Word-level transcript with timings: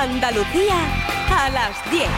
Andalucía 0.00 0.76
a 1.28 1.50
las 1.50 1.90
10. 1.90 2.08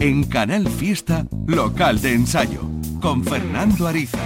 En 0.00 0.24
Canal 0.24 0.66
Fiesta, 0.66 1.26
local 1.46 2.00
de 2.00 2.14
ensayo, 2.14 2.62
con 3.02 3.22
Fernando 3.22 3.86
Ariza. 3.86 4.16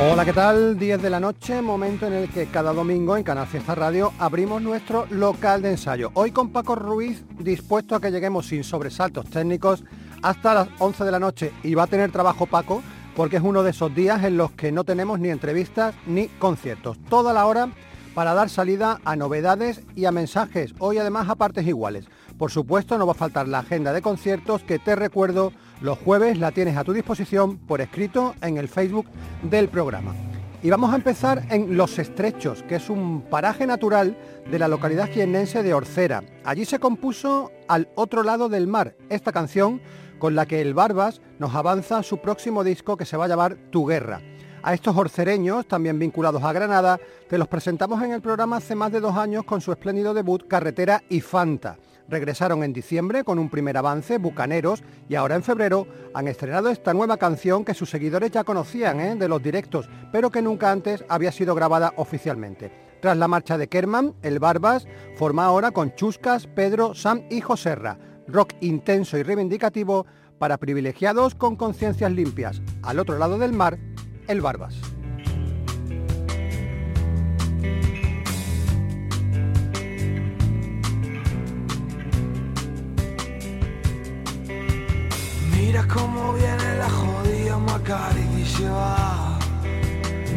Hola, 0.00 0.24
¿qué 0.24 0.32
tal? 0.32 0.76
10 0.76 1.00
de 1.00 1.10
la 1.10 1.20
noche, 1.20 1.62
momento 1.62 2.08
en 2.08 2.14
el 2.14 2.28
que 2.30 2.46
cada 2.46 2.72
domingo 2.72 3.16
en 3.16 3.22
Canal 3.22 3.46
Fiesta 3.46 3.76
Radio 3.76 4.12
abrimos 4.18 4.60
nuestro 4.60 5.06
local 5.10 5.62
de 5.62 5.70
ensayo. 5.70 6.10
Hoy 6.14 6.32
con 6.32 6.50
Paco 6.50 6.74
Ruiz, 6.74 7.24
dispuesto 7.38 7.94
a 7.94 8.00
que 8.00 8.10
lleguemos 8.10 8.46
sin 8.46 8.64
sobresaltos 8.64 9.26
técnicos 9.30 9.84
hasta 10.22 10.54
las 10.54 10.68
11 10.78 11.04
de 11.04 11.10
la 11.10 11.18
noche. 11.18 11.52
Y 11.62 11.74
va 11.74 11.84
a 11.84 11.88
tener 11.88 12.10
trabajo 12.12 12.46
Paco, 12.46 12.82
porque 13.16 13.36
es 13.36 13.42
uno 13.42 13.62
de 13.62 13.70
esos 13.70 13.94
días 13.94 14.22
en 14.24 14.36
los 14.36 14.52
que 14.52 14.72
no 14.72 14.84
tenemos 14.84 15.18
ni 15.18 15.28
entrevistas 15.30 15.94
ni 16.06 16.28
conciertos. 16.28 16.98
Toda 17.08 17.32
la 17.32 17.46
hora 17.46 17.68
para 18.14 18.34
dar 18.34 18.48
salida 18.48 19.00
a 19.04 19.16
novedades 19.16 19.82
y 19.94 20.04
a 20.04 20.12
mensajes, 20.12 20.74
hoy 20.78 20.98
además 20.98 21.28
a 21.28 21.36
partes 21.36 21.66
iguales. 21.66 22.06
Por 22.36 22.50
supuesto, 22.50 22.98
no 22.98 23.06
va 23.06 23.12
a 23.12 23.14
faltar 23.14 23.46
la 23.46 23.60
agenda 23.60 23.92
de 23.92 24.02
conciertos 24.02 24.64
que 24.64 24.78
te 24.78 24.96
recuerdo 24.96 25.52
los 25.80 25.98
jueves 25.98 26.38
la 26.38 26.50
tienes 26.50 26.76
a 26.76 26.82
tu 26.82 26.92
disposición 26.92 27.58
por 27.58 27.80
escrito 27.80 28.34
en 28.42 28.56
el 28.56 28.68
Facebook 28.68 29.06
del 29.42 29.68
programa. 29.68 30.12
Y 30.60 30.70
vamos 30.70 30.92
a 30.92 30.96
empezar 30.96 31.44
en 31.50 31.76
Los 31.76 32.00
Estrechos, 32.00 32.64
que 32.64 32.74
es 32.74 32.90
un 32.90 33.22
paraje 33.22 33.64
natural 33.64 34.18
de 34.50 34.58
la 34.58 34.66
localidad 34.66 35.08
jiennense 35.08 35.62
de 35.62 35.72
Orcera. 35.72 36.24
Allí 36.44 36.64
se 36.64 36.80
compuso 36.80 37.52
Al 37.68 37.88
otro 37.94 38.24
lado 38.24 38.48
del 38.48 38.66
mar, 38.66 38.96
esta 39.08 39.30
canción 39.30 39.80
con 40.18 40.34
la 40.34 40.46
que 40.46 40.60
el 40.60 40.74
Barbas 40.74 41.20
nos 41.38 41.54
avanza 41.54 42.02
su 42.02 42.18
próximo 42.18 42.64
disco 42.64 42.96
que 42.96 43.04
se 43.04 43.16
va 43.16 43.26
a 43.26 43.28
llamar 43.28 43.56
Tu 43.70 43.86
Guerra. 43.86 44.20
A 44.62 44.74
estos 44.74 44.96
orcereños, 44.96 45.66
también 45.66 45.98
vinculados 45.98 46.42
a 46.42 46.52
Granada, 46.52 46.98
te 47.28 47.38
los 47.38 47.48
presentamos 47.48 48.02
en 48.02 48.12
el 48.12 48.20
programa 48.20 48.56
hace 48.56 48.74
más 48.74 48.90
de 48.90 49.00
dos 49.00 49.16
años 49.16 49.44
con 49.44 49.60
su 49.60 49.72
espléndido 49.72 50.14
debut 50.14 50.46
Carretera 50.48 51.02
y 51.08 51.20
Fanta. 51.20 51.78
Regresaron 52.08 52.64
en 52.64 52.72
diciembre 52.72 53.22
con 53.22 53.38
un 53.38 53.50
primer 53.50 53.76
avance, 53.76 54.18
Bucaneros, 54.18 54.82
y 55.08 55.14
ahora 55.14 55.36
en 55.36 55.42
febrero 55.42 55.86
han 56.14 56.26
estrenado 56.26 56.70
esta 56.70 56.94
nueva 56.94 57.18
canción 57.18 57.64
que 57.64 57.74
sus 57.74 57.90
seguidores 57.90 58.30
ya 58.30 58.44
conocían 58.44 59.00
¿eh? 59.00 59.14
de 59.14 59.28
los 59.28 59.42
directos, 59.42 59.88
pero 60.10 60.30
que 60.30 60.42
nunca 60.42 60.72
antes 60.72 61.04
había 61.08 61.32
sido 61.32 61.54
grabada 61.54 61.92
oficialmente. 61.96 62.72
Tras 63.00 63.16
la 63.16 63.28
marcha 63.28 63.58
de 63.58 63.68
Kerman, 63.68 64.14
el 64.22 64.38
Barbas 64.38 64.88
forma 65.16 65.44
ahora 65.44 65.70
con 65.70 65.94
Chuscas, 65.94 66.46
Pedro, 66.46 66.94
Sam 66.94 67.22
y 67.30 67.40
Joserra. 67.42 67.98
Rock 68.28 68.54
intenso 68.60 69.16
y 69.16 69.22
reivindicativo 69.22 70.06
para 70.38 70.58
privilegiados 70.58 71.34
con 71.34 71.56
conciencias 71.56 72.12
limpias. 72.12 72.62
Al 72.82 72.98
otro 72.98 73.18
lado 73.18 73.38
del 73.38 73.52
mar, 73.52 73.78
el 74.28 74.40
Barbas. 74.40 74.76
Mira 85.52 85.86
cómo 85.88 86.34
viene 86.34 86.76
la 86.78 86.88
jodida 86.88 87.58
Macari 87.58 88.26
y 88.40 88.44
se 88.44 88.68
va. 88.68 89.38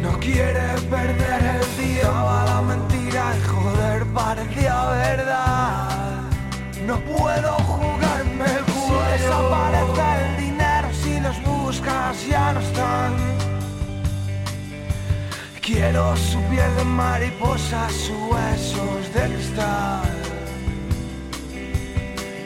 No 0.02 0.18
quiere 0.18 0.60
perder 0.90 1.60
el 1.60 1.84
día, 1.84 2.10
va 2.10 2.44
la 2.44 2.62
mentira 2.62 3.34
y 3.36 3.48
joder 3.48 4.04
parecía 4.12 4.86
verdad. 4.86 5.51
Quiero 15.82 16.16
su 16.16 16.40
piel 16.44 16.76
de 16.76 16.84
mariposa, 16.84 17.88
sus 17.90 18.16
huesos 18.30 19.12
de 19.14 19.34
cristal. 19.34 20.16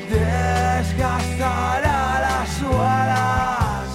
Desgastará 0.09 2.01
las 2.27 2.49
suelas. 2.49 3.89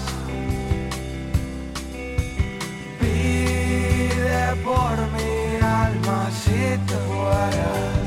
Pide 2.99 4.55
por 4.63 4.95
mi 5.15 5.33
alma 5.59 6.29
si 6.43 6.77
te 6.85 6.97
fueras. 7.09 8.00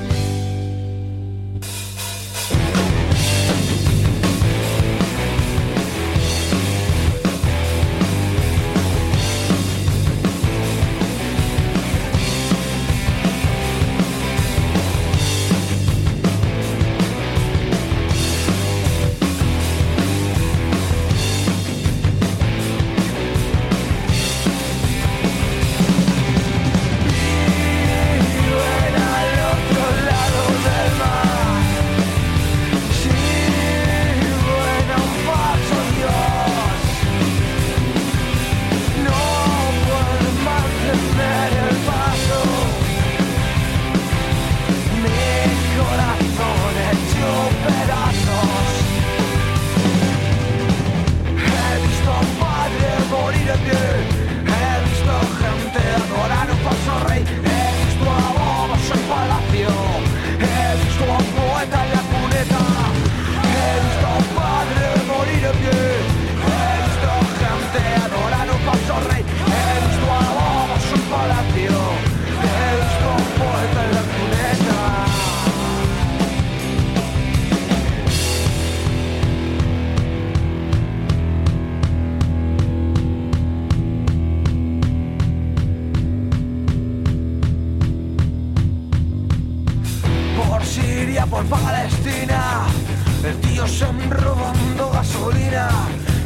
Se 93.67 93.87
robando 94.11 94.91
gasolina 94.91 95.69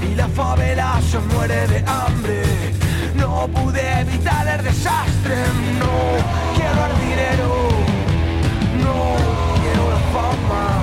y 0.02 0.16
la 0.16 0.26
favela 0.28 1.00
se 1.08 1.18
muere 1.20 1.68
de 1.68 1.84
hambre. 1.86 2.42
No 3.14 3.46
pude 3.46 4.00
evitar 4.00 4.46
el 4.48 4.64
desastre, 4.64 5.36
no 5.78 5.94
quiero 6.56 6.86
el 6.86 6.94
dinero, 7.08 7.48
no 8.82 9.14
quiero 9.60 9.90
la 9.90 10.00
fama, 10.12 10.77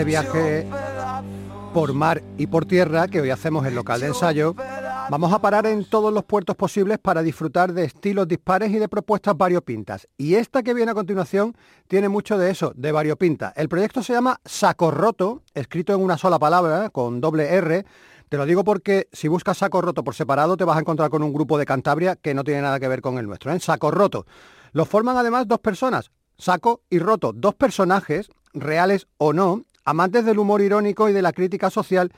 este 0.00 0.10
viaje 0.10 0.66
por 1.74 1.92
mar 1.92 2.22
y 2.38 2.46
por 2.46 2.64
tierra 2.64 3.06
que 3.06 3.20
hoy 3.20 3.28
hacemos 3.28 3.66
en 3.66 3.74
local 3.74 4.00
de 4.00 4.06
ensayo, 4.06 4.54
vamos 5.10 5.30
a 5.30 5.42
parar 5.42 5.66
en 5.66 5.84
todos 5.84 6.10
los 6.10 6.24
puertos 6.24 6.56
posibles 6.56 6.98
para 6.98 7.22
disfrutar 7.22 7.74
de 7.74 7.84
estilos 7.84 8.26
dispares 8.26 8.70
y 8.70 8.78
de 8.78 8.88
propuestas 8.88 9.36
variopintas. 9.36 10.08
Y 10.16 10.36
esta 10.36 10.62
que 10.62 10.72
viene 10.72 10.92
a 10.92 10.94
continuación 10.94 11.54
tiene 11.86 12.08
mucho 12.08 12.38
de 12.38 12.50
eso, 12.50 12.72
de 12.74 12.92
variopinta. 12.92 13.52
El 13.54 13.68
proyecto 13.68 14.02
se 14.02 14.14
llama 14.14 14.40
Saco 14.46 14.90
Roto, 14.90 15.42
escrito 15.52 15.92
en 15.92 16.00
una 16.00 16.16
sola 16.16 16.38
palabra, 16.38 16.88
con 16.88 17.20
doble 17.20 17.54
R. 17.54 17.84
Te 18.30 18.36
lo 18.38 18.46
digo 18.46 18.64
porque 18.64 19.08
si 19.12 19.28
buscas 19.28 19.58
Saco 19.58 19.82
Roto 19.82 20.02
por 20.02 20.14
separado 20.14 20.56
te 20.56 20.64
vas 20.64 20.78
a 20.78 20.80
encontrar 20.80 21.10
con 21.10 21.22
un 21.22 21.34
grupo 21.34 21.58
de 21.58 21.66
Cantabria 21.66 22.16
que 22.16 22.32
no 22.32 22.42
tiene 22.42 22.62
nada 22.62 22.80
que 22.80 22.88
ver 22.88 23.02
con 23.02 23.18
el 23.18 23.26
nuestro, 23.26 23.52
¿eh? 23.52 23.60
Saco 23.60 23.90
Roto. 23.90 24.24
Lo 24.72 24.86
forman 24.86 25.18
además 25.18 25.46
dos 25.46 25.58
personas, 25.58 26.10
Saco 26.38 26.80
y 26.88 27.00
Roto, 27.00 27.34
dos 27.34 27.54
personajes, 27.54 28.30
reales 28.54 29.06
o 29.18 29.32
no, 29.32 29.64
amantes 29.90 30.24
del 30.24 30.38
humor 30.38 30.60
irónico 30.60 31.08
y 31.08 31.12
de 31.12 31.22
la 31.22 31.32
crítica 31.32 31.70
social, 31.70 32.12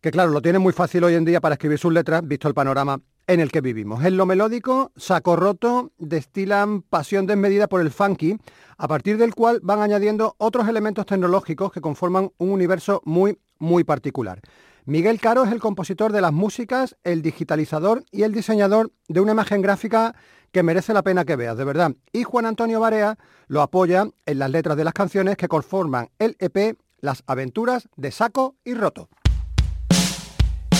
que 0.00 0.10
claro, 0.10 0.30
lo 0.32 0.42
tienen 0.42 0.60
muy 0.60 0.72
fácil 0.72 1.04
hoy 1.04 1.14
en 1.14 1.24
día 1.24 1.40
para 1.40 1.54
escribir 1.54 1.78
sus 1.78 1.92
letras, 1.92 2.26
visto 2.26 2.48
el 2.48 2.54
panorama 2.54 3.00
en 3.26 3.40
el 3.40 3.50
que 3.50 3.60
vivimos. 3.60 4.04
En 4.04 4.16
lo 4.16 4.26
melódico, 4.26 4.92
Saco 4.96 5.36
Roto 5.36 5.92
destilan 5.98 6.82
pasión 6.82 7.26
desmedida 7.26 7.68
por 7.68 7.80
el 7.80 7.90
funky, 7.90 8.36
a 8.76 8.88
partir 8.88 9.16
del 9.16 9.34
cual 9.34 9.60
van 9.62 9.80
añadiendo 9.80 10.34
otros 10.38 10.68
elementos 10.68 11.06
tecnológicos 11.06 11.72
que 11.72 11.80
conforman 11.80 12.30
un 12.38 12.50
universo 12.50 13.00
muy, 13.04 13.38
muy 13.58 13.84
particular. 13.84 14.40
Miguel 14.86 15.18
Caro 15.18 15.44
es 15.44 15.52
el 15.52 15.60
compositor 15.60 16.12
de 16.12 16.20
las 16.20 16.32
músicas, 16.32 16.96
el 17.04 17.22
digitalizador 17.22 18.04
y 18.10 18.24
el 18.24 18.34
diseñador 18.34 18.92
de 19.08 19.20
una 19.20 19.32
imagen 19.32 19.62
gráfica 19.62 20.14
que 20.52 20.62
merece 20.62 20.92
la 20.92 21.02
pena 21.02 21.24
que 21.24 21.36
veas, 21.36 21.56
de 21.56 21.64
verdad. 21.64 21.92
Y 22.12 22.24
Juan 22.24 22.44
Antonio 22.44 22.80
Barea 22.80 23.16
lo 23.46 23.62
apoya 23.62 24.06
en 24.26 24.38
las 24.38 24.50
letras 24.50 24.76
de 24.76 24.84
las 24.84 24.92
canciones 24.92 25.38
que 25.38 25.48
conforman 25.48 26.10
el 26.18 26.36
EP 26.38 26.76
las 27.04 27.22
aventuras 27.26 27.88
de 27.96 28.10
Saco 28.10 28.56
y 28.64 28.74
Roto. 28.74 29.10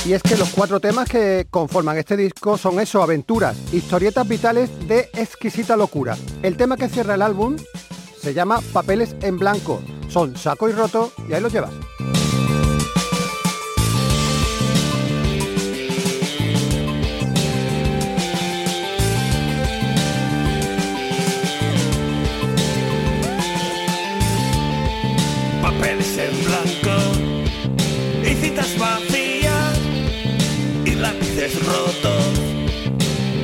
Y 0.06 0.15
es 0.15 0.23
que 0.23 0.37
los 0.37 0.50
cuatro 0.50 0.81
temas 0.81 1.09
que 1.09 1.47
conforman 1.50 1.99
este 1.99 2.17
disco 2.17 2.59
son 2.59 2.81
eso, 2.81 3.03
aventuras, 3.03 3.56
historietas 3.73 4.26
vitales 4.26 4.71
de 4.88 5.11
exquisita 5.15 5.76
locura. 5.76 6.17
El 6.43 6.56
tema 6.56 6.76
que 6.76 6.88
cierra 6.88 7.15
el 7.15 7.23
álbum 7.23 7.56
se 8.21 8.35
llama 8.35 8.61
Papeles 8.73 9.15
en 9.21 9.38
Blanco. 9.38 9.82
Son 10.09 10.37
Saco 10.37 10.69
y 10.69 10.73
Roto 10.73 11.12
y 11.29 11.35
ahí 11.35 11.43
los 11.43 11.53
llevas. 11.53 11.73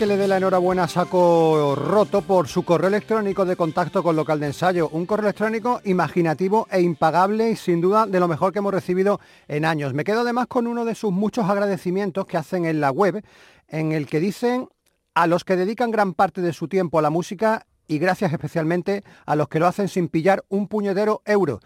que 0.00 0.06
le 0.06 0.16
dé 0.16 0.26
la 0.26 0.38
enhorabuena 0.38 0.84
a 0.84 0.88
Saco 0.88 1.74
Roto 1.76 2.22
por 2.22 2.48
su 2.48 2.64
correo 2.64 2.88
electrónico 2.88 3.44
de 3.44 3.54
contacto 3.54 4.02
con 4.02 4.16
local 4.16 4.40
de 4.40 4.46
ensayo. 4.46 4.88
Un 4.88 5.04
correo 5.04 5.26
electrónico 5.26 5.82
imaginativo 5.84 6.66
e 6.70 6.80
impagable 6.80 7.50
y 7.50 7.56
sin 7.56 7.82
duda 7.82 8.06
de 8.06 8.18
lo 8.18 8.26
mejor 8.26 8.50
que 8.50 8.60
hemos 8.60 8.72
recibido 8.72 9.20
en 9.46 9.66
años. 9.66 9.92
Me 9.92 10.04
quedo 10.04 10.20
además 10.20 10.46
con 10.46 10.66
uno 10.66 10.86
de 10.86 10.94
sus 10.94 11.12
muchos 11.12 11.50
agradecimientos 11.50 12.24
que 12.24 12.38
hacen 12.38 12.64
en 12.64 12.80
la 12.80 12.90
web, 12.90 13.22
en 13.68 13.92
el 13.92 14.06
que 14.06 14.20
dicen 14.20 14.70
a 15.12 15.26
los 15.26 15.44
que 15.44 15.56
dedican 15.56 15.90
gran 15.90 16.14
parte 16.14 16.40
de 16.40 16.54
su 16.54 16.66
tiempo 16.66 16.98
a 16.98 17.02
la 17.02 17.10
música 17.10 17.66
y 17.86 17.98
gracias 17.98 18.32
especialmente 18.32 19.04
a 19.26 19.36
los 19.36 19.48
que 19.48 19.58
lo 19.58 19.66
hacen 19.66 19.88
sin 19.88 20.08
pillar 20.08 20.46
un 20.48 20.66
puñetero 20.66 21.20
euro. 21.26 21.60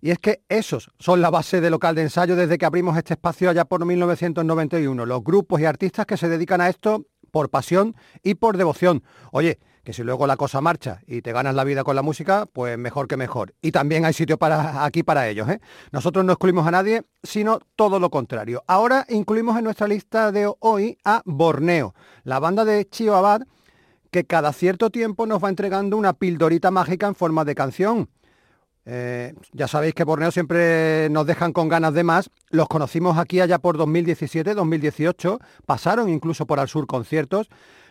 Y 0.00 0.10
es 0.10 0.18
que 0.18 0.42
esos 0.48 0.90
son 0.98 1.20
la 1.20 1.30
base 1.30 1.60
de 1.60 1.70
local 1.70 1.94
de 1.94 2.02
ensayo 2.02 2.36
desde 2.36 2.58
que 2.58 2.64
abrimos 2.66 2.96
este 2.96 3.14
espacio 3.14 3.50
allá 3.50 3.64
por 3.64 3.84
1991. 3.84 5.04
Los 5.04 5.24
grupos 5.24 5.60
y 5.60 5.64
artistas 5.64 6.06
que 6.06 6.16
se 6.16 6.28
dedican 6.28 6.60
a 6.60 6.68
esto 6.68 7.06
por 7.30 7.50
pasión 7.50 7.96
y 8.22 8.34
por 8.34 8.56
devoción. 8.56 9.02
Oye, 9.32 9.58
que 9.86 9.92
si 9.92 10.02
luego 10.02 10.26
la 10.26 10.36
cosa 10.36 10.60
marcha 10.60 11.00
y 11.06 11.22
te 11.22 11.30
ganas 11.32 11.54
la 11.54 11.62
vida 11.62 11.84
con 11.84 11.94
la 11.94 12.02
música, 12.02 12.46
pues 12.52 12.76
mejor 12.76 13.06
que 13.06 13.16
mejor. 13.16 13.54
Y 13.62 13.70
también 13.70 14.04
hay 14.04 14.12
sitio 14.12 14.36
para, 14.36 14.84
aquí 14.84 15.04
para 15.04 15.28
ellos. 15.28 15.48
¿eh? 15.48 15.60
Nosotros 15.92 16.24
no 16.24 16.32
excluimos 16.32 16.66
a 16.66 16.72
nadie, 16.72 17.02
sino 17.22 17.60
todo 17.76 18.00
lo 18.00 18.10
contrario. 18.10 18.64
Ahora 18.66 19.06
incluimos 19.08 19.56
en 19.56 19.62
nuestra 19.62 19.86
lista 19.86 20.32
de 20.32 20.52
hoy 20.58 20.98
a 21.04 21.22
Borneo, 21.24 21.94
la 22.24 22.40
banda 22.40 22.64
de 22.64 22.84
Chio 22.88 23.14
Abad, 23.14 23.42
que 24.10 24.24
cada 24.24 24.52
cierto 24.52 24.90
tiempo 24.90 25.24
nos 25.24 25.42
va 25.42 25.50
entregando 25.50 25.96
una 25.96 26.14
pildorita 26.14 26.72
mágica 26.72 27.06
en 27.06 27.14
forma 27.14 27.44
de 27.44 27.54
canción. 27.54 28.08
Eh, 28.88 29.34
ya 29.52 29.66
sabéis 29.66 29.94
que 29.94 30.04
Borneo 30.04 30.30
siempre 30.30 31.08
nos 31.10 31.26
dejan 31.26 31.52
con 31.52 31.68
ganas 31.68 31.92
de 31.92 32.04
más. 32.04 32.30
Los 32.50 32.68
conocimos 32.68 33.18
aquí 33.18 33.40
allá 33.40 33.58
por 33.58 33.76
2017, 33.76 34.54
2018. 34.54 35.38
Pasaron 35.66 36.08
incluso 36.08 36.46
por 36.46 36.60
Al 36.60 36.68
Sur 36.68 36.86
conciertos. 36.86 37.48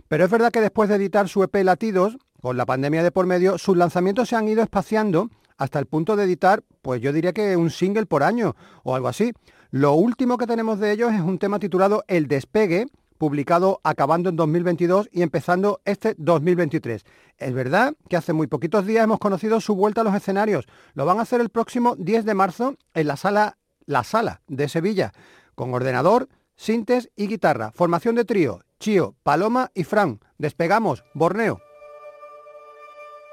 Pero 0.07 0.23
es 0.23 0.31
verdad 0.31 0.51
que 0.51 0.61
después 0.61 0.87
de 0.87 0.95
editar 0.95 1.27
su 1.27 1.43
EP 1.43 1.55
Latidos, 1.63 2.17
con 2.41 2.57
la 2.57 2.65
pandemia 2.65 3.03
de 3.03 3.11
por 3.11 3.25
medio, 3.25 3.57
sus 3.57 3.75
lanzamientos 3.75 4.29
se 4.29 4.35
han 4.35 4.47
ido 4.47 4.63
espaciando 4.63 5.29
hasta 5.57 5.79
el 5.79 5.85
punto 5.85 6.15
de 6.15 6.25
editar, 6.25 6.63
pues 6.81 7.01
yo 7.01 7.13
diría 7.13 7.33
que 7.33 7.55
un 7.55 7.69
single 7.69 8.05
por 8.05 8.23
año 8.23 8.55
o 8.83 8.95
algo 8.95 9.07
así. 9.07 9.33
Lo 9.71 9.93
último 9.93 10.37
que 10.37 10.47
tenemos 10.47 10.79
de 10.79 10.91
ellos 10.91 11.13
es 11.13 11.21
un 11.21 11.39
tema 11.39 11.59
titulado 11.59 12.03
El 12.07 12.27
Despegue, 12.27 12.85
publicado 13.17 13.79
acabando 13.84 14.29
en 14.29 14.36
2022 14.36 15.10
y 15.12 15.22
empezando 15.22 15.81
este 15.86 16.15
2023. 16.17 17.05
Es 17.38 17.53
verdad 17.53 17.93
que 18.10 18.17
hace 18.17 18.34
muy 18.34 18.48
poquitos 18.48 18.86
días 18.86 19.03
hemos 19.03 19.19
conocido 19.19 19.60
su 19.62 19.75
vuelta 19.75 20.01
a 20.01 20.03
los 20.03 20.15
escenarios. 20.15 20.65
Lo 20.93 21.05
van 21.05 21.19
a 21.19 21.24
hacer 21.24 21.41
el 21.41 21.50
próximo 21.50 21.95
10 21.98 22.25
de 22.25 22.34
marzo 22.34 22.75
en 22.93 23.07
la 23.07 23.17
sala 23.17 23.57
La 23.86 24.03
Sala 24.03 24.41
de 24.48 24.67
Sevilla, 24.69 25.12
con 25.53 25.74
ordenador, 25.74 26.27
sintes 26.55 27.10
y 27.15 27.27
guitarra. 27.27 27.72
Formación 27.72 28.15
de 28.15 28.25
trío, 28.25 28.62
Chío, 28.79 29.15
Paloma 29.24 29.72
y 29.74 29.84
Fran. 29.84 30.19
Despegamos, 30.38 31.03
Borneo. 31.13 31.60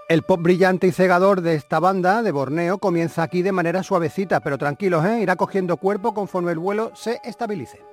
El 0.09 0.23
pop 0.25 0.43
brillante 0.43 0.87
y 0.87 0.93
cegador 0.93 1.41
de 1.41 1.55
esta 1.55 1.81
banda 1.81 2.23
de 2.23 2.33
Borneo 2.33 2.79
comienza 2.79 3.23
aquí 3.23 3.41
de 3.41 3.53
manera 3.53 3.83
suavecita, 3.83 4.41
pero 4.41 4.59
tranquilos, 4.59 5.07
¿eh? 5.07 5.21
irá 5.23 5.37
cogiendo 5.37 5.79
cuerpo 5.79 6.13
conforme 6.13 6.53
el 6.53 6.59
vuelo 6.59 6.93
se 6.95 7.19
estabilice. 7.25 7.92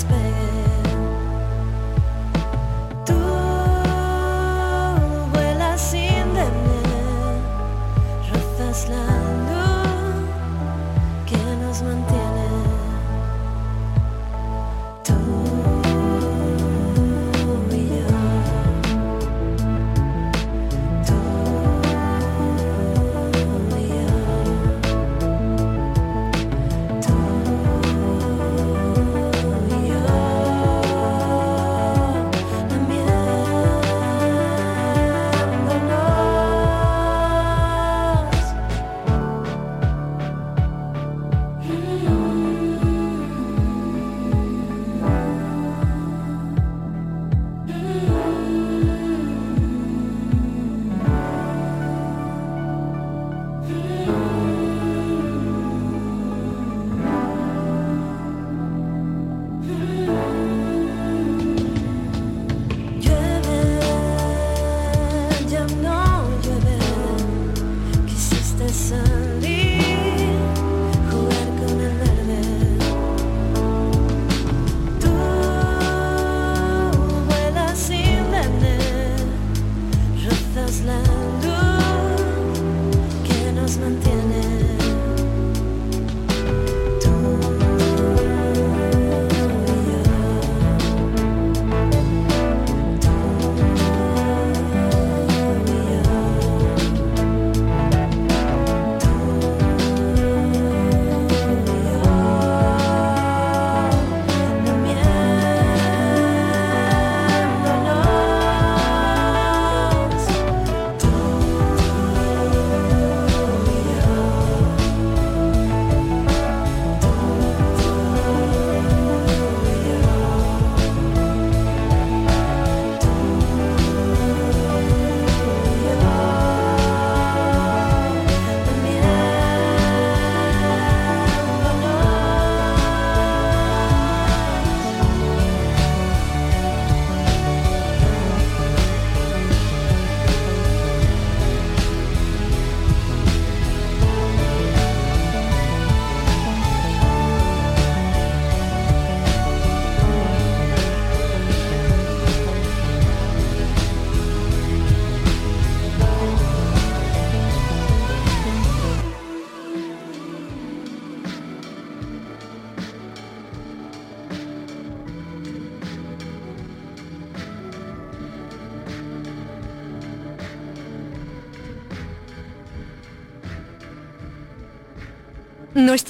space. 0.00 0.29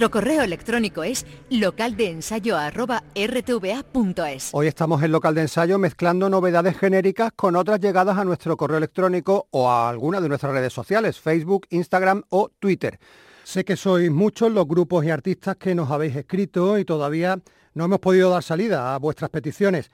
Nuestro 0.00 0.18
correo 0.18 0.42
electrónico 0.42 1.04
es 1.04 1.26
localdeensayo.rtva.es. 1.50 4.48
Hoy 4.52 4.66
estamos 4.66 5.02
en 5.02 5.12
local 5.12 5.34
de 5.34 5.42
ensayo 5.42 5.78
mezclando 5.78 6.30
novedades 6.30 6.78
genéricas 6.78 7.32
con 7.36 7.54
otras 7.54 7.80
llegadas 7.80 8.16
a 8.16 8.24
nuestro 8.24 8.56
correo 8.56 8.78
electrónico 8.78 9.48
o 9.50 9.68
a 9.68 9.90
alguna 9.90 10.22
de 10.22 10.30
nuestras 10.30 10.54
redes 10.54 10.72
sociales, 10.72 11.20
Facebook, 11.20 11.66
Instagram 11.68 12.22
o 12.30 12.48
Twitter. 12.48 12.98
Sé 13.44 13.62
que 13.62 13.76
sois 13.76 14.10
muchos 14.10 14.50
los 14.50 14.66
grupos 14.66 15.04
y 15.04 15.10
artistas 15.10 15.56
que 15.56 15.74
nos 15.74 15.90
habéis 15.90 16.16
escrito 16.16 16.78
y 16.78 16.86
todavía 16.86 17.38
no 17.74 17.84
hemos 17.84 17.98
podido 17.98 18.30
dar 18.30 18.42
salida 18.42 18.94
a 18.94 18.98
vuestras 18.98 19.28
peticiones. 19.28 19.90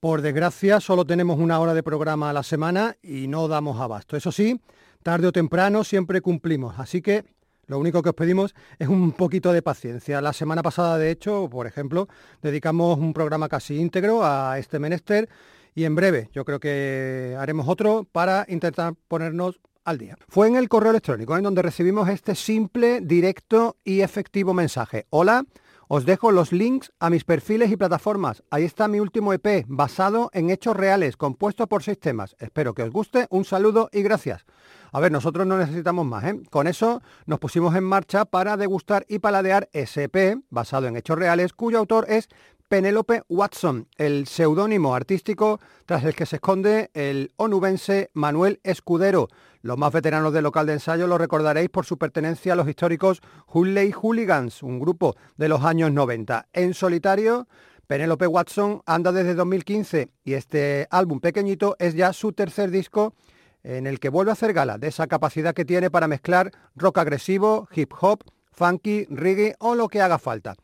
Por 0.00 0.20
desgracia, 0.20 0.80
solo 0.80 1.04
tenemos 1.04 1.38
una 1.38 1.60
hora 1.60 1.74
de 1.74 1.84
programa 1.84 2.30
a 2.30 2.32
la 2.32 2.42
semana 2.42 2.96
y 3.04 3.28
no 3.28 3.46
damos 3.46 3.80
abasto. 3.80 4.16
Eso 4.16 4.32
sí, 4.32 4.60
tarde 5.04 5.28
o 5.28 5.32
temprano 5.32 5.84
siempre 5.84 6.20
cumplimos, 6.20 6.80
así 6.80 7.00
que 7.00 7.24
lo 7.66 7.78
único 7.78 8.02
que 8.02 8.10
os 8.10 8.14
pedimos 8.14 8.54
es 8.78 8.88
un 8.88 9.12
poquito 9.12 9.52
de 9.52 9.62
paciencia. 9.62 10.20
La 10.20 10.32
semana 10.32 10.62
pasada, 10.62 10.98
de 10.98 11.10
hecho, 11.10 11.48
por 11.50 11.66
ejemplo, 11.66 12.08
dedicamos 12.42 12.98
un 12.98 13.12
programa 13.12 13.48
casi 13.48 13.76
íntegro 13.76 14.24
a 14.24 14.58
este 14.58 14.78
menester 14.78 15.28
y 15.74 15.84
en 15.84 15.94
breve 15.94 16.30
yo 16.32 16.44
creo 16.44 16.60
que 16.60 17.36
haremos 17.38 17.68
otro 17.68 18.06
para 18.10 18.44
intentar 18.48 18.94
ponernos 19.08 19.60
al 19.84 19.98
día. 19.98 20.16
Fue 20.28 20.48
en 20.48 20.56
el 20.56 20.68
correo 20.68 20.90
electrónico 20.90 21.36
en 21.36 21.44
donde 21.44 21.62
recibimos 21.62 22.08
este 22.08 22.34
simple, 22.34 23.00
directo 23.00 23.76
y 23.84 24.00
efectivo 24.00 24.54
mensaje. 24.54 25.06
Hola, 25.10 25.44
os 25.88 26.06
dejo 26.06 26.32
los 26.32 26.52
links 26.52 26.92
a 26.98 27.10
mis 27.10 27.24
perfiles 27.24 27.70
y 27.70 27.76
plataformas. 27.76 28.42
Ahí 28.50 28.64
está 28.64 28.88
mi 28.88 29.00
último 29.00 29.32
EP, 29.32 29.64
basado 29.68 30.30
en 30.32 30.50
hechos 30.50 30.76
reales, 30.76 31.16
compuesto 31.16 31.66
por 31.66 31.82
seis 31.82 32.00
temas. 32.00 32.34
Espero 32.38 32.74
que 32.74 32.82
os 32.82 32.90
guste. 32.90 33.26
Un 33.30 33.44
saludo 33.44 33.90
y 33.92 34.02
gracias. 34.02 34.44
A 34.94 35.00
ver, 35.00 35.10
nosotros 35.10 35.44
no 35.44 35.58
necesitamos 35.58 36.06
más. 36.06 36.22
¿eh? 36.22 36.40
Con 36.50 36.68
eso 36.68 37.02
nos 37.26 37.40
pusimos 37.40 37.74
en 37.74 37.82
marcha 37.82 38.24
para 38.24 38.56
degustar 38.56 39.04
y 39.08 39.18
paladear 39.18 39.68
SP, 39.74 40.38
basado 40.50 40.86
en 40.86 40.96
hechos 40.96 41.18
reales, 41.18 41.52
cuyo 41.52 41.80
autor 41.80 42.06
es 42.08 42.28
Penélope 42.68 43.24
Watson, 43.28 43.88
el 43.96 44.28
seudónimo 44.28 44.94
artístico 44.94 45.58
tras 45.84 46.04
el 46.04 46.14
que 46.14 46.26
se 46.26 46.36
esconde 46.36 46.92
el 46.94 47.32
onubense 47.34 48.10
Manuel 48.12 48.60
Escudero. 48.62 49.26
Los 49.62 49.78
más 49.78 49.92
veteranos 49.92 50.32
del 50.32 50.44
local 50.44 50.66
de 50.66 50.74
ensayo 50.74 51.08
lo 51.08 51.18
recordaréis 51.18 51.70
por 51.70 51.86
su 51.86 51.98
pertenencia 51.98 52.52
a 52.52 52.56
los 52.56 52.68
históricos 52.68 53.20
Hulley 53.52 53.90
Hooligans, 53.90 54.62
un 54.62 54.78
grupo 54.78 55.16
de 55.36 55.48
los 55.48 55.64
años 55.64 55.90
90. 55.90 56.46
En 56.52 56.72
solitario, 56.72 57.48
Penélope 57.88 58.28
Watson 58.28 58.80
anda 58.86 59.10
desde 59.10 59.34
2015 59.34 60.10
y 60.22 60.34
este 60.34 60.86
álbum 60.88 61.18
pequeñito 61.18 61.74
es 61.80 61.94
ya 61.94 62.12
su 62.12 62.32
tercer 62.32 62.70
disco 62.70 63.12
en 63.64 63.86
el 63.86 63.98
que 63.98 64.10
vuelve 64.10 64.30
a 64.30 64.34
hacer 64.34 64.52
gala 64.52 64.78
de 64.78 64.88
esa 64.88 65.06
capacidad 65.06 65.54
que 65.54 65.64
tiene 65.64 65.90
para 65.90 66.06
mezclar 66.06 66.52
rock 66.76 66.98
agresivo, 66.98 67.68
hip 67.74 67.92
hop, 68.00 68.22
funky, 68.52 69.06
reggae 69.10 69.56
o 69.58 69.74
lo 69.74 69.88
que 69.88 70.00
haga 70.00 70.18
falta. 70.18 70.54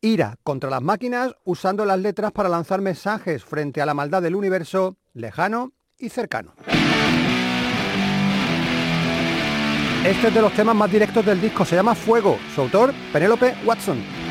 Ira 0.00 0.36
contra 0.42 0.70
las 0.70 0.82
máquinas 0.82 1.34
usando 1.44 1.84
las 1.84 1.98
letras 1.98 2.32
para 2.32 2.48
lanzar 2.48 2.80
mensajes 2.80 3.44
frente 3.44 3.82
a 3.82 3.86
la 3.86 3.94
maldad 3.94 4.22
del 4.22 4.34
universo 4.34 4.96
lejano 5.12 5.72
y 5.98 6.08
cercano. 6.08 6.54
Este 10.04 10.28
es 10.28 10.34
de 10.34 10.42
los 10.42 10.52
temas 10.54 10.74
más 10.74 10.90
directos 10.90 11.24
del 11.24 11.40
disco, 11.40 11.64
se 11.64 11.76
llama 11.76 11.94
Fuego, 11.94 12.38
su 12.54 12.62
autor 12.62 12.92
Penélope 13.12 13.54
Watson. 13.64 14.21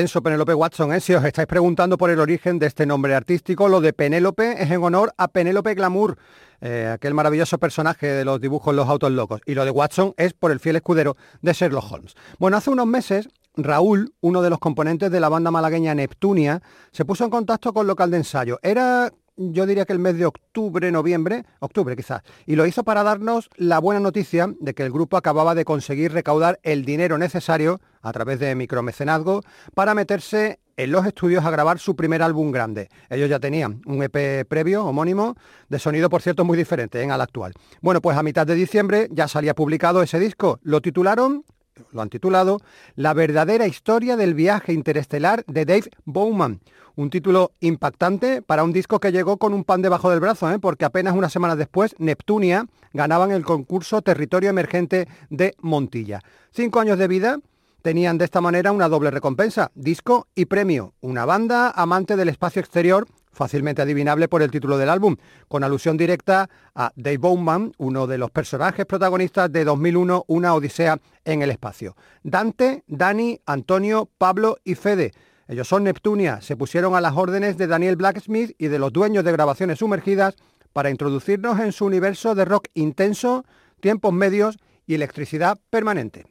Intenso 0.00 0.22
Watson, 0.56 0.94
¿eh? 0.94 1.00
si 1.00 1.12
os 1.12 1.22
estáis 1.24 1.46
preguntando 1.46 1.98
por 1.98 2.08
el 2.08 2.20
origen 2.20 2.58
de 2.58 2.66
este 2.66 2.86
nombre 2.86 3.14
artístico, 3.14 3.68
lo 3.68 3.82
de 3.82 3.92
Penélope 3.92 4.62
es 4.62 4.70
en 4.70 4.82
honor 4.82 5.12
a 5.18 5.28
Penélope 5.28 5.74
Glamour, 5.74 6.16
eh, 6.62 6.90
aquel 6.90 7.12
maravilloso 7.12 7.58
personaje 7.58 8.06
de 8.06 8.24
los 8.24 8.40
dibujos 8.40 8.74
Los 8.74 8.88
Autos 8.88 9.10
Locos, 9.10 9.42
y 9.44 9.54
lo 9.54 9.64
de 9.66 9.70
Watson 9.70 10.14
es 10.16 10.32
por 10.32 10.52
el 10.52 10.58
fiel 10.60 10.76
escudero 10.76 11.18
de 11.42 11.52
Sherlock 11.52 11.92
Holmes. 11.92 12.14
Bueno, 12.38 12.56
hace 12.56 12.70
unos 12.70 12.86
meses 12.86 13.28
Raúl, 13.56 14.14
uno 14.20 14.40
de 14.40 14.48
los 14.48 14.58
componentes 14.58 15.10
de 15.10 15.20
la 15.20 15.28
banda 15.28 15.50
malagueña 15.50 15.94
Neptunia, 15.94 16.62
se 16.92 17.04
puso 17.04 17.24
en 17.24 17.30
contacto 17.30 17.74
con 17.74 17.86
local 17.86 18.10
de 18.10 18.18
ensayo. 18.18 18.58
Era 18.62 19.10
yo 19.40 19.64
diría 19.64 19.86
que 19.86 19.94
el 19.94 19.98
mes 19.98 20.18
de 20.18 20.26
octubre, 20.26 20.92
noviembre, 20.92 21.46
octubre 21.60 21.96
quizás, 21.96 22.22
y 22.46 22.56
lo 22.56 22.66
hizo 22.66 22.84
para 22.84 23.02
darnos 23.02 23.48
la 23.56 23.78
buena 23.78 24.00
noticia 24.00 24.52
de 24.60 24.74
que 24.74 24.82
el 24.82 24.92
grupo 24.92 25.16
acababa 25.16 25.54
de 25.54 25.64
conseguir 25.64 26.12
recaudar 26.12 26.60
el 26.62 26.84
dinero 26.84 27.16
necesario 27.16 27.80
a 28.02 28.12
través 28.12 28.38
de 28.38 28.54
micromecenazgo 28.54 29.40
para 29.74 29.94
meterse 29.94 30.60
en 30.76 30.92
los 30.92 31.06
estudios 31.06 31.44
a 31.44 31.50
grabar 31.50 31.78
su 31.78 31.96
primer 31.96 32.22
álbum 32.22 32.52
grande. 32.52 32.88
Ellos 33.08 33.30
ya 33.30 33.40
tenían 33.40 33.80
un 33.86 34.02
EP 34.02 34.46
previo, 34.46 34.84
homónimo, 34.84 35.36
de 35.68 35.78
sonido 35.78 36.10
por 36.10 36.22
cierto 36.22 36.44
muy 36.44 36.56
diferente 36.56 37.02
en 37.02 37.10
¿eh? 37.10 37.12
al 37.12 37.20
actual. 37.20 37.52
Bueno, 37.80 38.00
pues 38.00 38.16
a 38.16 38.22
mitad 38.22 38.46
de 38.46 38.54
diciembre 38.54 39.08
ya 39.10 39.26
salía 39.26 39.54
publicado 39.54 40.02
ese 40.02 40.18
disco. 40.18 40.58
Lo 40.62 40.80
titularon 40.80 41.44
lo 41.92 42.02
han 42.02 42.10
titulado 42.10 42.60
La 42.96 43.14
verdadera 43.14 43.66
historia 43.66 44.16
del 44.16 44.34
viaje 44.34 44.72
interestelar 44.72 45.44
de 45.46 45.64
Dave 45.64 45.90
Bowman. 46.04 46.60
Un 46.96 47.10
título 47.10 47.52
impactante 47.60 48.42
para 48.42 48.64
un 48.64 48.72
disco 48.72 49.00
que 49.00 49.12
llegó 49.12 49.36
con 49.36 49.54
un 49.54 49.64
pan 49.64 49.82
debajo 49.82 50.10
del 50.10 50.20
brazo, 50.20 50.50
¿eh? 50.50 50.58
porque 50.58 50.84
apenas 50.84 51.14
unas 51.14 51.32
semanas 51.32 51.56
después 51.56 51.94
Neptunia 51.98 52.66
ganaban 52.92 53.30
el 53.30 53.44
concurso 53.44 54.02
Territorio 54.02 54.50
Emergente 54.50 55.08
de 55.30 55.54
Montilla. 55.60 56.20
Cinco 56.50 56.80
años 56.80 56.98
de 56.98 57.08
vida 57.08 57.38
tenían 57.82 58.18
de 58.18 58.24
esta 58.24 58.40
manera 58.40 58.72
una 58.72 58.88
doble 58.88 59.10
recompensa, 59.10 59.70
disco 59.74 60.26
y 60.34 60.46
premio. 60.46 60.94
Una 61.00 61.24
banda 61.24 61.70
amante 61.70 62.16
del 62.16 62.28
espacio 62.28 62.60
exterior 62.60 63.06
fácilmente 63.32 63.82
adivinable 63.82 64.28
por 64.28 64.42
el 64.42 64.50
título 64.50 64.78
del 64.78 64.90
álbum, 64.90 65.16
con 65.48 65.64
alusión 65.64 65.96
directa 65.96 66.48
a 66.74 66.92
Dave 66.96 67.18
Bowman, 67.18 67.72
uno 67.78 68.06
de 68.06 68.18
los 68.18 68.30
personajes 68.30 68.86
protagonistas 68.86 69.50
de 69.52 69.64
2001, 69.64 70.24
Una 70.26 70.54
Odisea 70.54 70.98
en 71.24 71.42
el 71.42 71.50
Espacio. 71.50 71.96
Dante, 72.22 72.84
Dani, 72.86 73.40
Antonio, 73.46 74.08
Pablo 74.18 74.58
y 74.64 74.74
Fede. 74.74 75.12
Ellos 75.48 75.66
son 75.66 75.84
Neptunia, 75.84 76.40
se 76.40 76.56
pusieron 76.56 76.94
a 76.94 77.00
las 77.00 77.16
órdenes 77.16 77.56
de 77.56 77.66
Daniel 77.66 77.96
Blacksmith 77.96 78.54
y 78.58 78.68
de 78.68 78.78
los 78.78 78.92
dueños 78.92 79.24
de 79.24 79.32
grabaciones 79.32 79.80
sumergidas 79.80 80.36
para 80.72 80.90
introducirnos 80.90 81.58
en 81.58 81.72
su 81.72 81.84
universo 81.84 82.34
de 82.34 82.44
rock 82.44 82.68
intenso, 82.74 83.44
tiempos 83.80 84.12
medios 84.12 84.58
y 84.86 84.94
electricidad 84.94 85.58
permanente. 85.70 86.26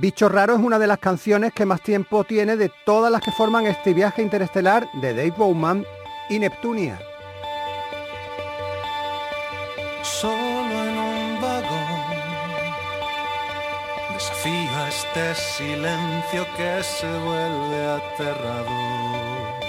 Bicho 0.00 0.30
Raro 0.30 0.54
es 0.54 0.60
una 0.60 0.78
de 0.78 0.86
las 0.86 0.98
canciones 0.98 1.52
que 1.52 1.66
más 1.66 1.82
tiempo 1.82 2.24
tiene 2.24 2.56
de 2.56 2.72
todas 2.86 3.12
las 3.12 3.20
que 3.20 3.32
forman 3.32 3.66
este 3.66 3.92
viaje 3.92 4.22
interestelar 4.22 4.88
de 4.94 5.12
Dave 5.12 5.34
Bowman 5.36 5.84
y 6.30 6.38
Neptunia. 6.38 6.98
Solo 10.00 10.32
en 10.32 10.98
un 10.98 11.40
vagón 11.42 12.00
desafío 14.14 14.86
este 14.88 15.34
silencio 15.34 16.46
que 16.56 16.82
se 16.82 17.18
vuelve 17.18 17.86
aterrador. 17.86 19.60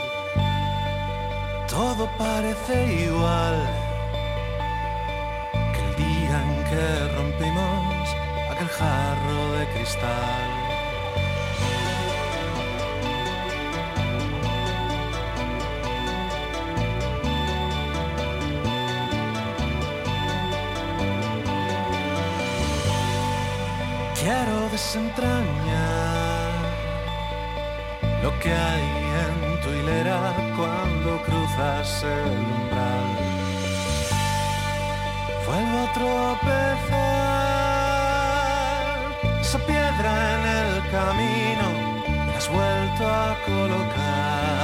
Todo 1.70 2.10
parece 2.18 3.04
igual 3.04 3.70
que 5.74 5.82
el 5.90 5.96
día 5.98 6.42
en 6.42 6.64
que 6.70 7.16
rompimos 7.18 8.16
aquel 8.50 8.70
jarro 8.70 9.41
cristal. 9.68 10.62
Quiero 24.20 24.70
desentrañar 24.70 26.52
lo 28.22 28.40
que 28.40 28.54
hay 28.54 28.84
en 29.26 29.62
tu 29.62 29.70
hilera 29.70 30.34
cuando 30.56 31.22
cruzas 31.24 32.04
el 32.04 32.38
umbral. 32.38 33.10
Vuelvo 35.48 35.80
a 35.80 35.94
tropezar 35.94 37.31
esa 39.52 39.66
piedra 39.66 40.12
en 40.36 40.48
el 40.48 40.92
camino 40.92 41.68
me 42.26 42.34
has 42.38 42.48
vuelto 42.50 43.06
a 43.06 43.36
colocar. 43.46 44.61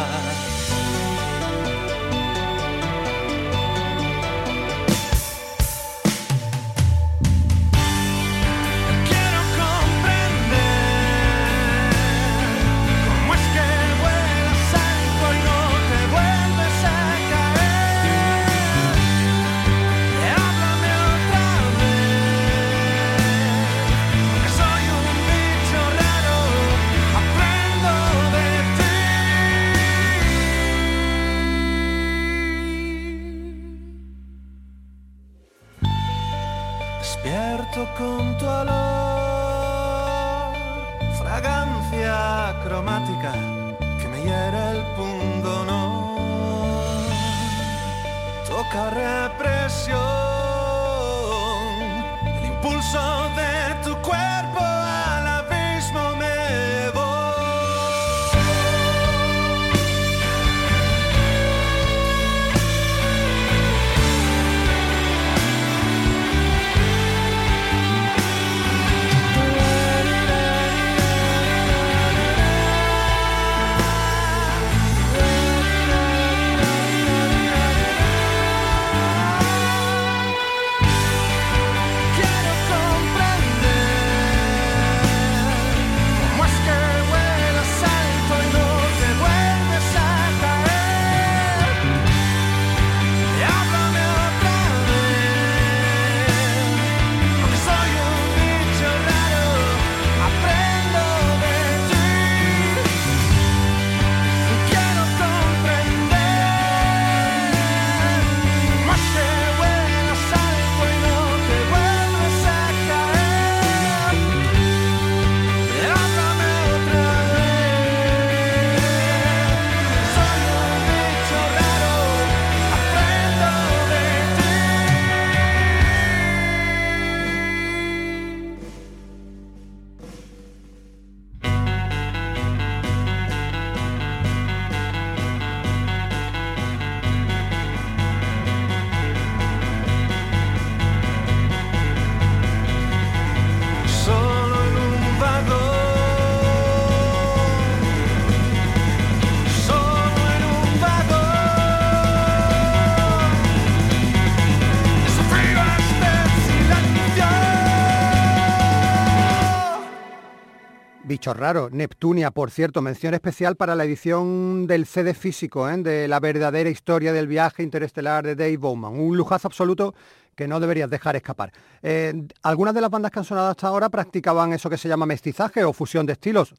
Raro. 161.34 161.70
Neptunia, 161.72 162.32
por 162.32 162.52
cierto, 162.52 162.82
mención 162.82 163.14
especial 163.14 163.56
para 163.56 163.76
la 163.76 163.86
edición 163.86 164.68
del 164.68 164.86
CD 164.86 165.14
físico, 165.14 165.70
¿eh? 165.70 165.78
de 165.78 166.08
la 166.08 166.20
verdadera 166.20 166.70
historia 166.70 167.14
del 167.14 167.28
viaje 167.28 167.64
interestelar 167.64 168.26
de 168.26 168.36
Dave 168.36 168.58
Bowman. 168.58 169.00
Un 169.00 169.18
lujazo 169.18 169.48
absoluto 169.48 169.94
que 170.36 170.48
no 170.48 170.60
deberías 170.60 170.90
dejar 170.90 171.16
escapar. 171.16 171.52
Eh, 171.82 172.14
algunas 172.44 172.74
de 172.74 172.82
las 172.82 172.90
bandas 172.90 173.12
que 173.12 173.20
han 173.20 173.26
sonado 173.26 173.50
hasta 173.50 173.68
ahora 173.68 173.90
practicaban 173.90 174.54
eso 174.54 174.70
que 174.70 174.78
se 174.78 174.88
llama 174.88 175.06
mestizaje 175.06 175.64
o 175.64 175.74
fusión 175.74 176.06
de 176.06 176.14
estilos. 176.14 176.54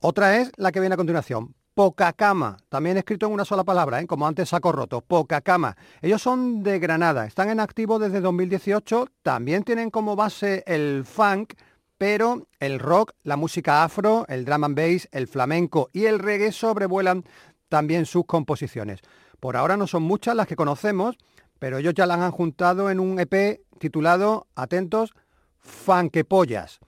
Otra 0.00 0.38
es 0.38 0.50
la 0.56 0.72
que 0.72 0.80
viene 0.80 0.94
a 0.94 0.96
continuación, 0.96 1.54
Poca 1.74 2.12
Cama, 2.12 2.58
también 2.68 2.98
escrito 2.98 3.26
en 3.26 3.32
una 3.32 3.46
sola 3.46 3.64
palabra, 3.64 4.00
¿eh? 4.00 4.06
como 4.06 4.26
antes 4.26 4.50
saco 4.50 4.72
roto, 4.72 5.00
Poca 5.00 5.40
Cama. 5.40 5.74
Ellos 6.02 6.20
son 6.20 6.62
de 6.62 6.78
Granada, 6.78 7.24
están 7.24 7.48
en 7.48 7.60
activo 7.60 7.98
desde 7.98 8.20
2018, 8.20 9.06
también 9.22 9.62
tienen 9.64 9.90
como 9.90 10.14
base 10.14 10.64
el 10.66 11.04
funk, 11.06 11.54
pero 12.02 12.48
el 12.58 12.80
rock, 12.80 13.12
la 13.22 13.36
música 13.36 13.84
afro, 13.84 14.26
el 14.26 14.44
drum 14.44 14.64
and 14.64 14.76
bass, 14.76 15.08
el 15.12 15.28
flamenco 15.28 15.88
y 15.92 16.06
el 16.06 16.18
reggae 16.18 16.50
sobrevuelan 16.50 17.22
también 17.68 18.06
sus 18.06 18.26
composiciones. 18.26 18.98
Por 19.38 19.56
ahora 19.56 19.76
no 19.76 19.86
son 19.86 20.02
muchas 20.02 20.34
las 20.34 20.48
que 20.48 20.56
conocemos, 20.56 21.16
pero 21.60 21.78
ellos 21.78 21.94
ya 21.94 22.06
las 22.06 22.18
han 22.18 22.32
juntado 22.32 22.90
en 22.90 22.98
un 22.98 23.20
EP 23.20 23.60
titulado, 23.78 24.48
atentos, 24.56 25.14
Fanquepollas. 25.60 26.80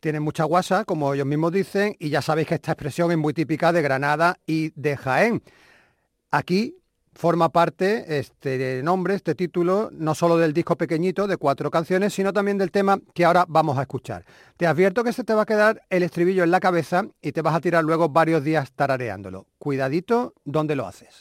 Tienen 0.00 0.24
mucha 0.24 0.42
guasa, 0.42 0.84
como 0.84 1.14
ellos 1.14 1.26
mismos 1.26 1.52
dicen, 1.52 1.94
y 2.00 2.08
ya 2.08 2.20
sabéis 2.20 2.48
que 2.48 2.56
esta 2.56 2.72
expresión 2.72 3.12
es 3.12 3.18
muy 3.18 3.32
típica 3.32 3.72
de 3.72 3.82
Granada 3.82 4.40
y 4.46 4.72
de 4.74 4.96
Jaén. 4.96 5.44
Aquí 6.32 6.74
forma 7.14 7.48
parte 7.48 8.18
este 8.18 8.82
nombre, 8.82 9.14
este 9.14 9.34
título, 9.34 9.90
no 9.92 10.14
solo 10.14 10.36
del 10.36 10.52
disco 10.52 10.76
pequeñito 10.76 11.26
de 11.26 11.36
cuatro 11.36 11.70
canciones, 11.70 12.14
sino 12.14 12.32
también 12.32 12.58
del 12.58 12.70
tema 12.70 12.98
que 13.14 13.24
ahora 13.24 13.44
vamos 13.48 13.78
a 13.78 13.82
escuchar. 13.82 14.24
Te 14.56 14.66
advierto 14.66 15.04
que 15.04 15.12
se 15.12 15.24
te 15.24 15.34
va 15.34 15.42
a 15.42 15.46
quedar 15.46 15.82
el 15.90 16.02
estribillo 16.02 16.44
en 16.44 16.50
la 16.50 16.60
cabeza 16.60 17.04
y 17.20 17.32
te 17.32 17.42
vas 17.42 17.54
a 17.54 17.60
tirar 17.60 17.84
luego 17.84 18.08
varios 18.08 18.44
días 18.44 18.72
tarareándolo. 18.72 19.46
Cuidadito 19.58 20.34
donde 20.44 20.76
lo 20.76 20.86
haces. 20.86 21.16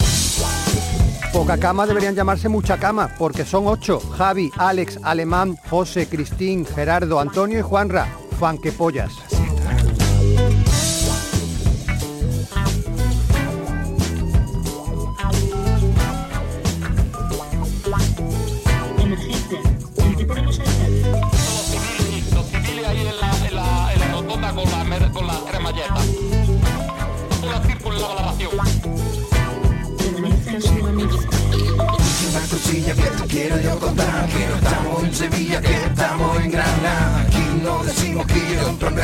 Poca 1.33 1.57
cama 1.57 1.85
deberían 1.85 2.15
llamarse 2.15 2.49
mucha 2.49 2.77
cama, 2.77 3.13
porque 3.17 3.45
son 3.45 3.67
ocho. 3.67 3.99
Javi, 3.99 4.49
Alex, 4.57 4.99
Alemán, 5.03 5.57
José, 5.69 6.07
Cristín, 6.07 6.65
Gerardo, 6.65 7.19
Antonio 7.19 7.59
y 7.59 7.61
Juanra. 7.61 8.07
Fan 8.39 8.57
que 8.57 8.71
pollas. 8.71 9.38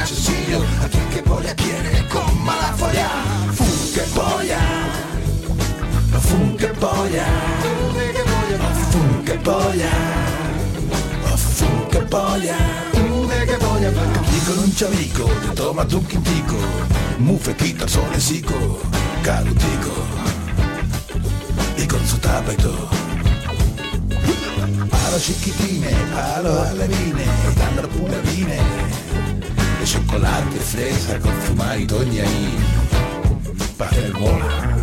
Yo 0.05 0.13
compro 0.13 0.13
un 0.13 0.13
gran 0.13 0.13
sencillo 0.13 0.59
Aquí 0.83 0.99
que 1.13 1.21
polla 1.23 1.55
quiere 1.55 2.07
con 2.07 2.43
mala 2.43 2.73
folla 2.73 3.09
Fum 3.53 3.93
que 3.93 4.01
polla 4.13 4.59
Fum 6.21 6.57
que 6.57 6.67
polla 6.67 7.25
Fum 8.91 9.23
que 9.23 9.33
polla 9.33 9.91
Fum 11.57 11.89
que 11.89 11.99
polla 11.99 12.57
Aquí 14.19 14.39
con 14.47 14.59
un 14.59 14.75
chavico 14.75 15.25
te 15.25 15.55
tomas 15.55 15.87
tu 15.87 16.05
quintico 16.05 16.55
Muy 17.19 17.37
fresquito, 17.37 17.87
solecico 17.87 18.79
Carutico 19.23 19.93
Y 21.77 21.87
con 21.87 22.05
su 22.07 22.17
tapa 22.17 22.53
y 22.53 22.57
todo 22.57 22.89
palo 24.89 25.19
chiquitine, 25.19 25.91
palo 26.13 26.55
ballerine, 26.55 27.25
standard 27.53 27.89
pulerine, 27.89 28.59
e 29.85 29.87
cioccolate, 29.87 30.57
fresa 30.57 31.19
con 31.19 31.31
fumari 31.41 31.85
tognai, 31.85 32.57
per 33.77 34.11
mola. 34.17 34.73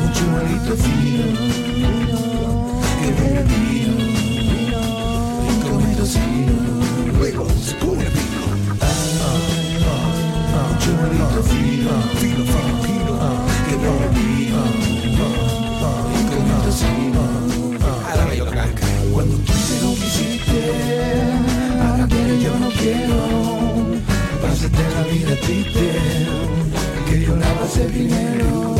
Un 0.00 0.12
giornalito 0.12 0.74
fino, 0.74 1.38
che 3.00 3.10
beve 3.12 3.42
vino, 3.44 3.94
come 5.62 5.94
tosino, 5.94 7.12
luego 7.16 7.48
se 7.60 7.74
pone 7.76 8.10
vino. 8.10 8.40
Un 10.50 10.78
giornalito 10.78 11.42
fino, 11.42 11.90
fino, 12.16 12.44
fino, 12.44 12.80
fino, 12.82 13.44
che 13.68 13.76
beve 13.76 14.08
vino. 14.08 14.21
Que 25.40 27.20
yo 27.22 27.36
la 27.36 27.54
pasé 27.54 27.84
primero. 27.84 28.74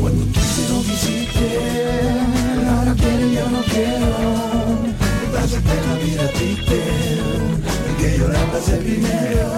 Cuando 0.00 0.26
quise 0.32 0.68
no 0.70 0.82
quisiste, 0.82 1.48
ahora 2.68 2.94
quiero 2.94 3.26
yo 3.26 3.50
no 3.50 3.62
quiero. 3.62 4.10
Pásate 5.32 5.76
la 5.86 5.94
vida 6.04 6.28
triste, 6.32 6.80
que 7.98 8.18
pasé 8.52 8.76
primero. 8.76 9.48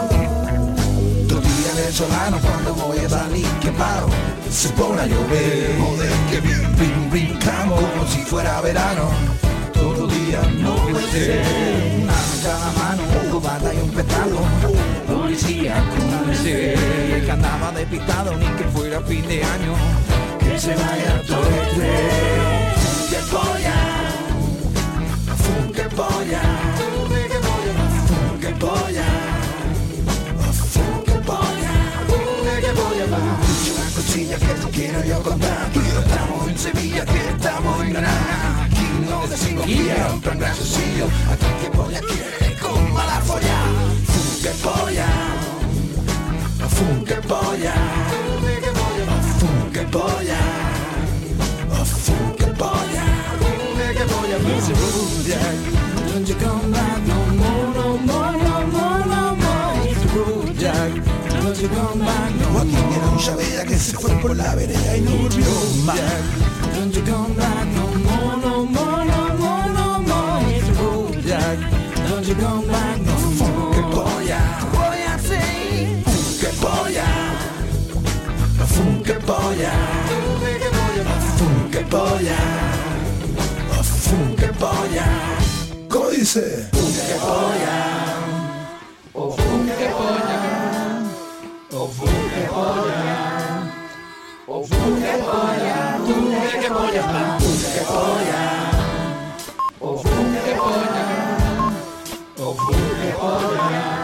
Tortilla 1.29 1.75
venezolano 1.77 2.39
cuando 2.41 2.75
voy 2.75 2.99
a 2.99 3.09
salir 3.09 3.47
que 3.61 3.71
paro 3.73 4.09
se 4.51 4.69
pone 4.71 5.03
a 5.03 5.07
llover, 5.07 5.79
joder 5.79 6.13
que 6.31 6.41
bien, 6.41 6.77
brin, 6.77 7.11
brincamos 7.11 7.81
como 7.81 8.07
si 8.07 8.21
fuera 8.23 8.61
verano 8.63 9.11
todo 9.73 10.07
día 10.07 10.41
no 10.59 10.77
puede 10.77 11.11
ser. 11.11 11.43
Una 12.03 12.15
cada 12.43 12.73
mano, 12.73 13.03
un 13.23 13.31
cobata 13.31 13.75
y 13.75 13.79
un 13.79 13.91
petardo. 13.91 14.41
Policía, 15.41 15.83
cúmese, 15.97 16.75
que 17.25 17.31
andaba 17.31 17.73
despistado 17.73 18.37
ni 18.37 18.47
que 18.59 18.65
fuera 18.65 19.01
fin 19.01 19.27
de 19.27 19.43
año. 19.43 19.75
Que 20.39 20.59
se 20.59 20.75
vaya 20.75 21.23
todo 21.27 21.47
el 21.47 21.77
tren. 21.77 22.11
Que 23.09 23.17
polla, 23.33 23.79
que 25.73 25.83
polla, 25.97 26.43
que 28.41 28.49
polla. 28.55 29.07
Una 33.73 33.91
cosilla 33.95 34.37
que 34.37 34.47
te 34.47 34.71
quiero 34.73 35.05
yo 35.05 35.23
contar. 35.23 35.71
Que 35.73 35.79
estamos 35.79 36.49
en 36.49 36.59
Sevilla, 36.59 37.05
que 37.07 37.19
estamos 37.31 37.83
en 37.83 37.93
Granada. 37.93 38.69
No 39.09 39.27
decimos 39.27 39.65
quiero 39.65 40.13
un 40.13 40.21
plan 40.21 40.39
gran 40.39 40.55
sencillo 40.55 41.07
Aquí 41.33 41.47
que 41.63 41.71
polla 41.77 42.01
quiere 42.01 42.55
con 42.61 42.93
mala 42.93 43.21
folla 43.23 43.60
Fum 44.41 44.49
que 44.49 44.57
polla. 44.63 45.07
Fum 46.69 47.05
que 47.05 47.15
polla. 47.29 47.75
Fum 49.39 49.71
que 49.71 49.85
polla. 49.85 50.41
Fum 51.85 52.35
que 52.39 52.47
polla 52.55 53.05
It's 54.57 54.69
a 54.69 54.75
rude 54.75 55.37
Don't 56.09 56.27
you 56.27 56.35
come 56.37 56.73
back 56.73 57.01
no 57.07 57.19
more, 57.37 57.75
no 57.75 57.99
more, 57.99 58.33
no 58.33 58.67
more, 58.67 59.05
no 59.07 59.37
more 59.37 59.89
It's 59.91 60.05
a 60.05 60.09
se 63.79 63.97
fue 63.97 64.11
por 64.23 64.37
la 64.37 64.55
vereda 64.55 64.97
y 64.97 65.01
no 65.03 65.11
volvió 65.11 65.45
más. 65.85 66.01
Don't 66.75 66.95
you 66.95 67.03
come 72.35 72.67
back 72.67 72.90
polla, 74.31 74.59
polla 74.73 75.19
sí. 75.19 76.03
Que 76.41 76.49
polla, 76.61 77.07
fum 78.67 79.03
que 79.03 79.15
polla. 79.15 79.73
Fum 81.37 81.71
que 81.71 81.81
polla, 81.81 82.39
fum 83.83 84.37
que 84.37 84.47
polla. 84.53 85.07
¿Cómo 85.89 86.11
dice? 86.11 86.69
Fum 86.73 86.93
que 87.09 87.15
polla. 87.27 87.79
O 89.15 89.31
fum 89.33 89.67
que 89.67 89.89
polla. 89.99 90.41
O 91.73 91.89
fum 91.89 92.17
que 92.35 92.47
polla. 92.55 93.03
O 94.47 94.65
fum 94.65 95.01
que 95.01 95.15
polla. 95.27 95.99
Fum 96.07 96.31
que 96.61 96.69
polla. 96.69 97.39
Fum 97.41 97.57
que 97.75 97.81
polla. 97.91 98.43
O 99.81 99.97
fum 99.97 100.35
que 100.45 100.55
polla. 100.55 101.21
Poca 103.21 104.00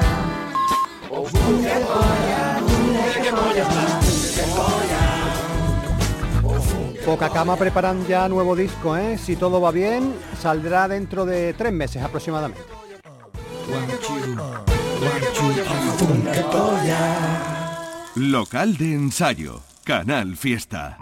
Cama 7.36 7.56
preparan 7.56 8.06
ya 8.06 8.30
nuevo 8.30 8.56
disco, 8.56 8.96
¿eh? 8.96 9.18
Si 9.18 9.36
todo 9.36 9.60
va 9.60 9.70
bien, 9.70 10.14
saldrá 10.40 10.88
dentro 10.88 11.26
de 11.26 11.52
tres 11.52 11.70
meses 11.70 12.02
aproximadamente. 12.02 12.62
Local 18.14 18.76
de 18.78 18.94
ensayo, 18.94 19.60
Canal 19.84 20.34
Fiesta. 20.38 20.96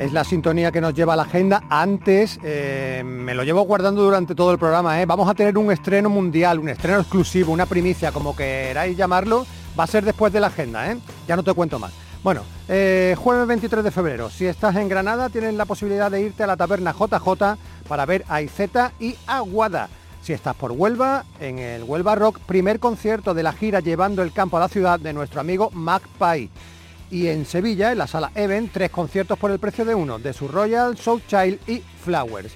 Es 0.00 0.14
la 0.14 0.24
sintonía 0.24 0.72
que 0.72 0.80
nos 0.80 0.94
lleva 0.94 1.12
a 1.12 1.16
la 1.16 1.24
agenda. 1.24 1.62
Antes, 1.68 2.40
eh, 2.42 3.02
me 3.04 3.34
lo 3.34 3.44
llevo 3.44 3.60
guardando 3.64 4.02
durante 4.02 4.34
todo 4.34 4.50
el 4.50 4.58
programa. 4.58 4.98
¿eh? 4.98 5.04
Vamos 5.04 5.28
a 5.28 5.34
tener 5.34 5.58
un 5.58 5.70
estreno 5.70 6.08
mundial, 6.08 6.58
un 6.58 6.70
estreno 6.70 7.00
exclusivo, 7.00 7.52
una 7.52 7.66
primicia, 7.66 8.10
como 8.10 8.34
queráis 8.34 8.96
llamarlo. 8.96 9.44
Va 9.78 9.84
a 9.84 9.86
ser 9.86 10.02
después 10.02 10.32
de 10.32 10.40
la 10.40 10.46
agenda, 10.46 10.90
¿eh? 10.90 10.96
ya 11.28 11.36
no 11.36 11.42
te 11.42 11.52
cuento 11.52 11.78
más. 11.78 11.92
Bueno, 12.22 12.44
eh, 12.66 13.14
jueves 13.18 13.46
23 13.46 13.84
de 13.84 13.90
febrero, 13.90 14.30
si 14.30 14.46
estás 14.46 14.74
en 14.76 14.88
Granada 14.88 15.28
tienes 15.28 15.52
la 15.52 15.66
posibilidad 15.66 16.10
de 16.10 16.22
irte 16.22 16.44
a 16.44 16.46
la 16.46 16.56
taberna 16.56 16.94
JJ 16.98 17.58
para 17.86 18.06
ver 18.06 18.24
a 18.26 18.40
Izeta 18.40 18.92
y 18.98 19.16
Aguada. 19.26 19.90
Si 20.22 20.32
estás 20.32 20.56
por 20.56 20.72
Huelva, 20.72 21.26
en 21.40 21.58
el 21.58 21.84
Huelva 21.84 22.14
Rock, 22.14 22.38
primer 22.40 22.80
concierto 22.80 23.34
de 23.34 23.42
la 23.42 23.52
gira 23.52 23.80
llevando 23.80 24.22
el 24.22 24.32
campo 24.32 24.56
a 24.56 24.60
la 24.60 24.68
ciudad 24.68 24.98
de 24.98 25.12
nuestro 25.12 25.42
amigo 25.42 25.70
Magpie. 25.72 26.48
Y 27.10 27.26
en 27.26 27.44
Sevilla, 27.44 27.90
en 27.90 27.98
la 27.98 28.06
sala 28.06 28.30
Even, 28.36 28.68
tres 28.68 28.90
conciertos 28.90 29.36
por 29.36 29.50
el 29.50 29.58
precio 29.58 29.84
de 29.84 29.96
uno, 29.96 30.20
de 30.20 30.32
su 30.32 30.46
Royal, 30.46 30.96
Soul 30.96 31.22
Child 31.26 31.58
y 31.68 31.82
Flowers. 32.04 32.52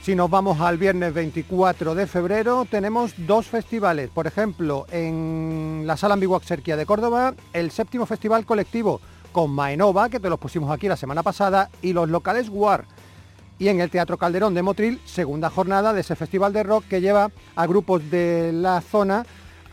Si 0.00 0.14
nos 0.14 0.30
vamos 0.30 0.60
al 0.60 0.78
viernes 0.78 1.12
24 1.12 1.96
de 1.96 2.06
febrero, 2.06 2.64
tenemos 2.70 3.14
dos 3.26 3.48
festivales. 3.48 4.08
Por 4.10 4.28
ejemplo, 4.28 4.86
en 4.92 5.82
la 5.84 5.96
Sala 5.96 6.14
Ambiguaxerquia 6.14 6.76
de 6.76 6.86
Córdoba, 6.86 7.34
el 7.52 7.72
séptimo 7.72 8.06
festival 8.06 8.46
colectivo 8.46 9.00
con 9.32 9.50
Maenova, 9.50 10.08
que 10.08 10.20
te 10.20 10.30
los 10.30 10.38
pusimos 10.38 10.70
aquí 10.70 10.86
la 10.86 10.96
semana 10.96 11.24
pasada, 11.24 11.68
y 11.82 11.92
los 11.92 12.08
locales 12.08 12.48
War. 12.48 12.84
Y 13.58 13.66
en 13.66 13.80
el 13.80 13.90
Teatro 13.90 14.18
Calderón 14.18 14.54
de 14.54 14.62
Motril, 14.62 15.00
segunda 15.04 15.50
jornada 15.50 15.92
de 15.92 16.02
ese 16.02 16.14
festival 16.14 16.52
de 16.52 16.62
rock 16.62 16.84
que 16.88 17.00
lleva 17.00 17.32
a 17.56 17.66
grupos 17.66 18.08
de 18.08 18.52
la 18.52 18.80
zona 18.82 19.26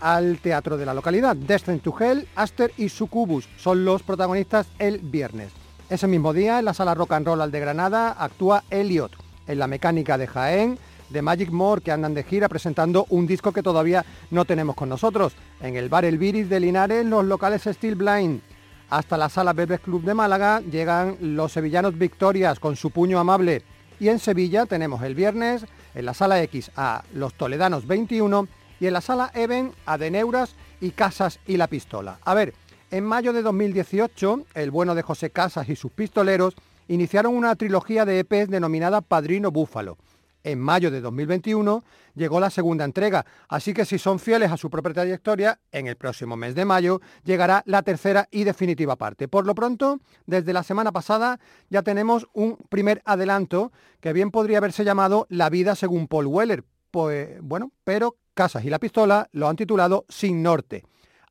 al 0.03 0.39
teatro 0.39 0.75
de 0.77 0.85
la 0.85 0.93
localidad. 0.93 1.33
Descent 1.33 1.81
to 1.81 1.95
Hell, 1.97 2.27
Aster 2.35 2.73
y 2.77 2.89
Sucubus 2.89 3.47
son 3.57 3.85
los 3.85 4.03
protagonistas 4.03 4.67
el 4.77 4.99
viernes. 4.99 5.53
Ese 5.89 6.07
mismo 6.07 6.33
día, 6.33 6.59
en 6.59 6.65
la 6.65 6.73
sala 6.73 6.93
Rock 6.93 7.13
and 7.13 7.25
Roll 7.25 7.49
de 7.49 7.59
Granada, 7.59 8.11
actúa 8.19 8.65
Elliot 8.69 9.13
en 9.47 9.59
la 9.59 9.67
mecánica 9.67 10.17
de 10.17 10.27
Jaén, 10.27 10.77
de 11.09 11.21
Magic 11.21 11.51
More, 11.51 11.81
que 11.81 11.91
andan 11.91 12.13
de 12.13 12.23
gira 12.23 12.49
presentando 12.49 13.05
un 13.09 13.25
disco 13.27 13.53
que 13.53 13.63
todavía 13.63 14.03
no 14.29 14.43
tenemos 14.43 14.75
con 14.75 14.89
nosotros. 14.89 15.35
En 15.61 15.77
el 15.77 15.87
bar 15.87 16.03
El 16.03 16.17
Viris 16.17 16.49
de 16.49 16.59
Linares, 16.59 17.05
los 17.05 17.23
locales 17.23 17.63
Steel 17.63 17.95
Blind. 17.95 18.41
Hasta 18.89 19.17
la 19.17 19.29
sala 19.29 19.53
Bebes 19.53 19.79
Club 19.79 20.03
de 20.03 20.13
Málaga 20.13 20.59
llegan 20.59 21.17
los 21.21 21.53
sevillanos 21.53 21.97
Victorias 21.97 22.59
con 22.59 22.75
su 22.75 22.91
puño 22.91 23.19
amable. 23.19 23.63
Y 24.01 24.09
en 24.09 24.19
Sevilla 24.19 24.65
tenemos 24.65 25.01
el 25.03 25.15
viernes 25.15 25.65
en 25.95 26.05
la 26.05 26.13
sala 26.13 26.41
X 26.41 26.71
a 26.75 27.03
los 27.13 27.35
Toledanos 27.35 27.87
21 27.87 28.47
y 28.79 28.87
en 28.87 28.93
la 28.93 29.01
sala 29.01 29.31
Even 29.33 29.71
a 29.85 29.97
Deneuras 29.97 30.55
y 30.81 30.91
Casas 30.91 31.39
y 31.47 31.57
la 31.57 31.67
Pistola. 31.67 32.19
A 32.23 32.33
ver, 32.33 32.53
en 32.91 33.03
mayo 33.05 33.33
de 33.33 33.41
2018, 33.41 34.45
el 34.53 34.71
bueno 34.71 34.93
de 34.95 35.01
José 35.01 35.29
Casas 35.29 35.69
y 35.69 35.75
sus 35.75 35.91
pistoleros 35.91 36.55
iniciaron 36.87 37.35
una 37.35 37.55
trilogía 37.55 38.05
de 38.05 38.19
EPs 38.19 38.49
denominada 38.49 39.01
Padrino 39.01 39.51
Búfalo. 39.51 39.97
En 40.43 40.59
mayo 40.59 40.91
de 40.91 40.99
2021 40.99 41.83
llegó 42.15 42.39
la 42.41 42.49
segunda 42.49 42.83
entrega, 42.83 43.25
así 43.47 43.73
que 43.73 43.85
si 43.85 43.97
son 43.97 44.19
fieles 44.19 44.51
a 44.51 44.57
su 44.57 44.69
propia 44.69 44.93
trayectoria, 44.93 45.59
en 45.71 45.87
el 45.87 45.95
próximo 45.95 46.35
mes 46.35 46.53
de 46.53 46.65
mayo 46.65 46.99
llegará 47.23 47.63
la 47.65 47.81
tercera 47.81 48.27
y 48.29 48.43
definitiva 48.43 48.97
parte. 48.97 49.29
Por 49.29 49.47
lo 49.47 49.55
pronto, 49.55 50.01
desde 50.25 50.51
la 50.51 50.63
semana 50.63 50.91
pasada 50.91 51.39
ya 51.69 51.81
tenemos 51.81 52.27
un 52.33 52.57
primer 52.69 53.01
adelanto 53.05 53.71
que 54.01 54.11
bien 54.11 54.31
podría 54.31 54.57
haberse 54.57 54.83
llamado 54.83 55.25
La 55.29 55.49
vida 55.49 55.75
según 55.75 56.07
Paul 56.07 56.27
Weller, 56.27 56.65
pues 56.91 57.41
bueno, 57.41 57.71
pero 57.85 58.17
Casas 58.33 58.65
y 58.65 58.69
la 58.69 58.79
Pistola 58.79 59.27
lo 59.31 59.47
han 59.47 59.55
titulado 59.55 60.05
Sin 60.09 60.43
Norte. 60.43 60.83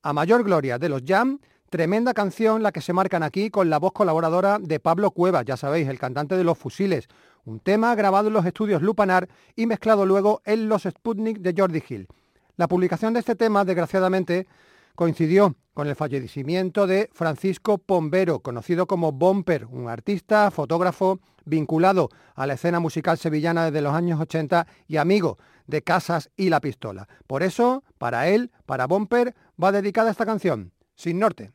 A 0.02 0.12
mayor 0.12 0.44
gloria 0.44 0.78
de 0.78 0.88
los 0.88 1.02
Jam, 1.06 1.38
Tremenda 1.72 2.12
canción 2.12 2.62
la 2.62 2.70
que 2.70 2.82
se 2.82 2.92
marcan 2.92 3.22
aquí 3.22 3.48
con 3.48 3.70
la 3.70 3.78
voz 3.78 3.92
colaboradora 3.92 4.58
de 4.58 4.78
Pablo 4.78 5.10
Cuevas, 5.10 5.46
ya 5.46 5.56
sabéis, 5.56 5.88
el 5.88 5.98
cantante 5.98 6.36
de 6.36 6.44
Los 6.44 6.58
Fusiles. 6.58 7.08
Un 7.46 7.60
tema 7.60 7.94
grabado 7.94 8.28
en 8.28 8.34
los 8.34 8.44
estudios 8.44 8.82
Lupanar 8.82 9.26
y 9.56 9.64
mezclado 9.64 10.04
luego 10.04 10.42
en 10.44 10.68
los 10.68 10.82
Sputnik 10.82 11.38
de 11.38 11.54
Jordi 11.56 11.82
Hill. 11.88 12.08
La 12.58 12.68
publicación 12.68 13.14
de 13.14 13.20
este 13.20 13.36
tema, 13.36 13.64
desgraciadamente, 13.64 14.46
coincidió 14.94 15.56
con 15.72 15.88
el 15.88 15.96
fallecimiento 15.96 16.86
de 16.86 17.08
Francisco 17.14 17.78
Pombero, 17.78 18.40
conocido 18.40 18.86
como 18.86 19.12
Bomper, 19.12 19.64
un 19.64 19.88
artista, 19.88 20.50
fotógrafo 20.50 21.20
vinculado 21.44 22.08
a 22.34 22.46
la 22.46 22.54
escena 22.54 22.80
musical 22.80 23.18
sevillana 23.18 23.66
desde 23.66 23.82
los 23.82 23.94
años 23.94 24.20
80 24.20 24.66
y 24.88 24.96
amigo 24.96 25.38
de 25.66 25.82
Casas 25.82 26.30
y 26.36 26.48
La 26.48 26.60
Pistola. 26.60 27.08
Por 27.26 27.42
eso, 27.42 27.84
para 27.98 28.28
él, 28.28 28.50
para 28.66 28.86
Bomper, 28.86 29.34
va 29.62 29.72
dedicada 29.72 30.10
esta 30.10 30.26
canción, 30.26 30.72
Sin 30.94 31.18
Norte. 31.18 31.52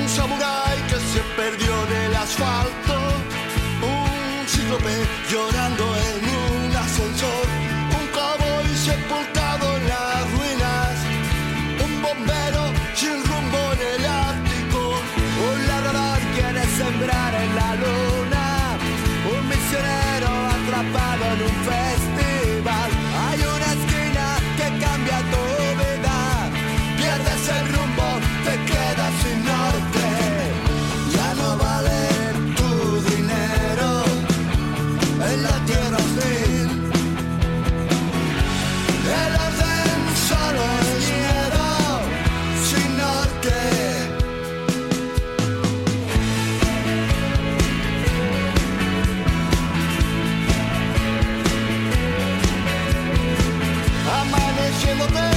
un 0.00 0.08
samurái 0.08 0.78
que 0.88 0.96
se 0.96 1.20
perdió 1.36 1.70
en 1.86 1.92
el 2.06 2.14
asfalto, 2.14 2.94
un 3.82 4.48
cíclope 4.48 4.96
llorando 5.30 5.84
en 5.84 6.22
un 6.68 6.76
ascensor, 6.76 7.46
un 7.98 8.06
cowboy 8.08 8.66
sepultado 8.74 9.31
poder. 55.08 55.31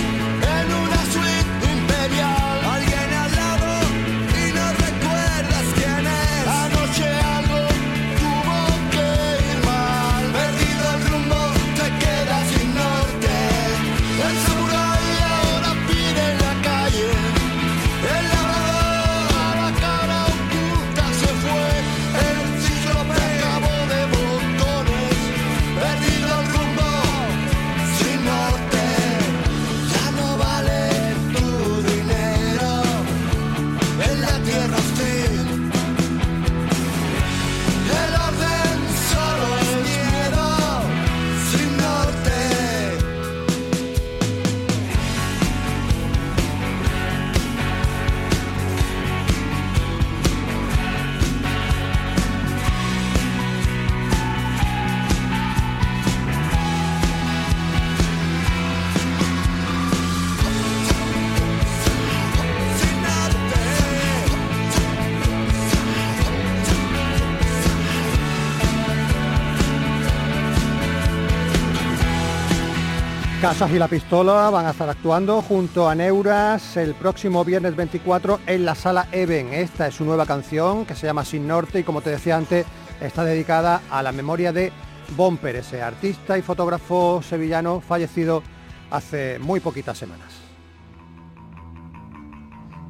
Casas 73.56 73.72
y 73.72 73.80
la 73.80 73.88
Pistola 73.88 74.50
van 74.50 74.66
a 74.66 74.72
estar 74.72 74.90
actuando 74.90 75.42
junto 75.42 75.88
a 75.88 75.96
Neuras 75.96 76.76
el 76.76 76.94
próximo 76.94 77.46
viernes 77.46 77.74
24 77.74 78.42
en 78.48 78.66
la 78.66 78.76
sala 78.76 79.08
Even. 79.14 79.54
Esta 79.54 79.88
es 79.88 79.96
su 79.96 80.04
nueva 80.04 80.26
canción 80.26 80.86
que 80.86 80.94
se 80.94 81.08
llama 81.08 81.24
Sin 81.24 81.48
Norte 81.48 81.80
y 81.80 81.84
como 81.84 82.02
te 82.02 82.10
decía 82.10 82.36
antes 82.36 82.66
está 83.00 83.24
dedicada 83.24 83.82
a 83.90 84.04
la 84.04 84.12
memoria 84.12 84.52
de 84.52 84.74
Bomper, 85.16 85.56
ese 85.56 85.82
artista 85.82 86.38
y 86.38 86.42
fotógrafo 86.42 87.22
sevillano 87.24 87.80
fallecido 87.80 88.44
hace 88.92 89.40
muy 89.40 89.62
poquitas 89.62 89.98
semanas. 89.98 90.45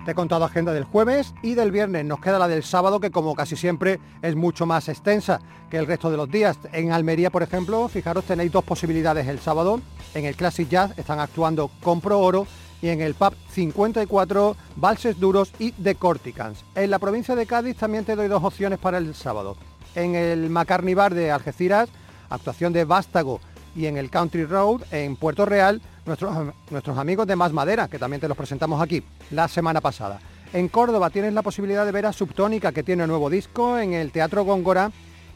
Te 0.06 0.12
he 0.12 0.16
contado 0.16 0.46
agenda 0.46 0.72
del 0.72 0.84
jueves 0.84 1.34
y 1.42 1.56
del 1.56 1.72
viernes. 1.72 2.06
Nos 2.06 2.20
queda 2.20 2.38
la 2.38 2.48
del 2.48 2.64
sábado, 2.64 3.00
que 3.00 3.10
como 3.10 3.34
casi 3.34 3.56
siempre 3.56 4.00
es 4.22 4.36
mucho 4.36 4.68
más 4.68 4.88
extensa 4.88 5.42
que 5.72 5.78
el 5.78 5.88
resto 5.88 6.12
de 6.12 6.18
los 6.18 6.30
días. 6.30 6.60
En 6.74 6.92
Almería, 6.92 7.32
por 7.32 7.42
ejemplo, 7.42 7.88
fijaros, 7.88 8.24
tenéis 8.24 8.52
dos 8.52 8.64
posibilidades 8.64 9.28
el 9.28 9.40
sábado. 9.40 9.82
En 10.14 10.26
el 10.26 10.36
Classic 10.36 10.70
Jazz 10.70 10.96
están 10.96 11.20
actuando 11.20 11.72
Compro 11.82 12.20
Oro 12.20 12.46
y 12.84 12.90
en 12.90 13.02
el 13.02 13.16
pub 13.16 13.34
54 13.50 14.56
Valses 14.76 15.20
Duros 15.20 15.52
y 15.58 15.72
The 15.72 15.96
Corticans. 15.96 16.64
En 16.76 16.92
la 16.92 17.00
provincia 17.00 17.34
de 17.34 17.48
Cádiz 17.48 17.76
también 17.76 18.06
te 18.06 18.16
doy 18.16 18.28
dos 18.28 18.44
opciones 18.44 18.78
para 18.78 19.00
el 19.00 19.16
sábado. 19.16 19.58
En 19.96 20.14
el 20.14 20.52
Macarni 20.52 20.94
Bar 20.94 21.16
de 21.16 21.32
Algeciras, 21.32 21.90
actuación 22.30 22.74
de 22.74 22.86
Vástago 22.86 23.40
y 23.76 23.88
en 23.88 23.98
el 23.98 24.12
Country 24.12 24.46
Road 24.46 24.84
en 24.92 25.16
Puerto 25.16 25.48
Real, 25.48 25.82
nuestros, 26.06 26.54
nuestros 26.70 26.98
amigos 26.98 27.28
de 27.28 27.36
Más 27.36 27.52
Madera, 27.52 27.88
que 27.88 28.00
también 28.00 28.22
te 28.22 28.28
los 28.28 28.38
presentamos 28.38 28.82
aquí 28.82 29.04
la 29.32 29.48
semana 29.48 29.82
pasada. 29.82 30.20
En 30.54 30.70
Córdoba 30.70 31.10
tienes 31.10 31.34
la 31.34 31.42
posibilidad 31.42 31.86
de 31.86 31.92
ver 31.92 32.06
a 32.06 32.14
Subtónica, 32.14 32.72
que 32.72 32.84
tiene 32.84 33.06
nuevo 33.08 33.30
disco, 33.30 33.78
en 33.78 33.94
el 33.94 34.12
Teatro 34.12 34.46
Góngora 34.46 34.92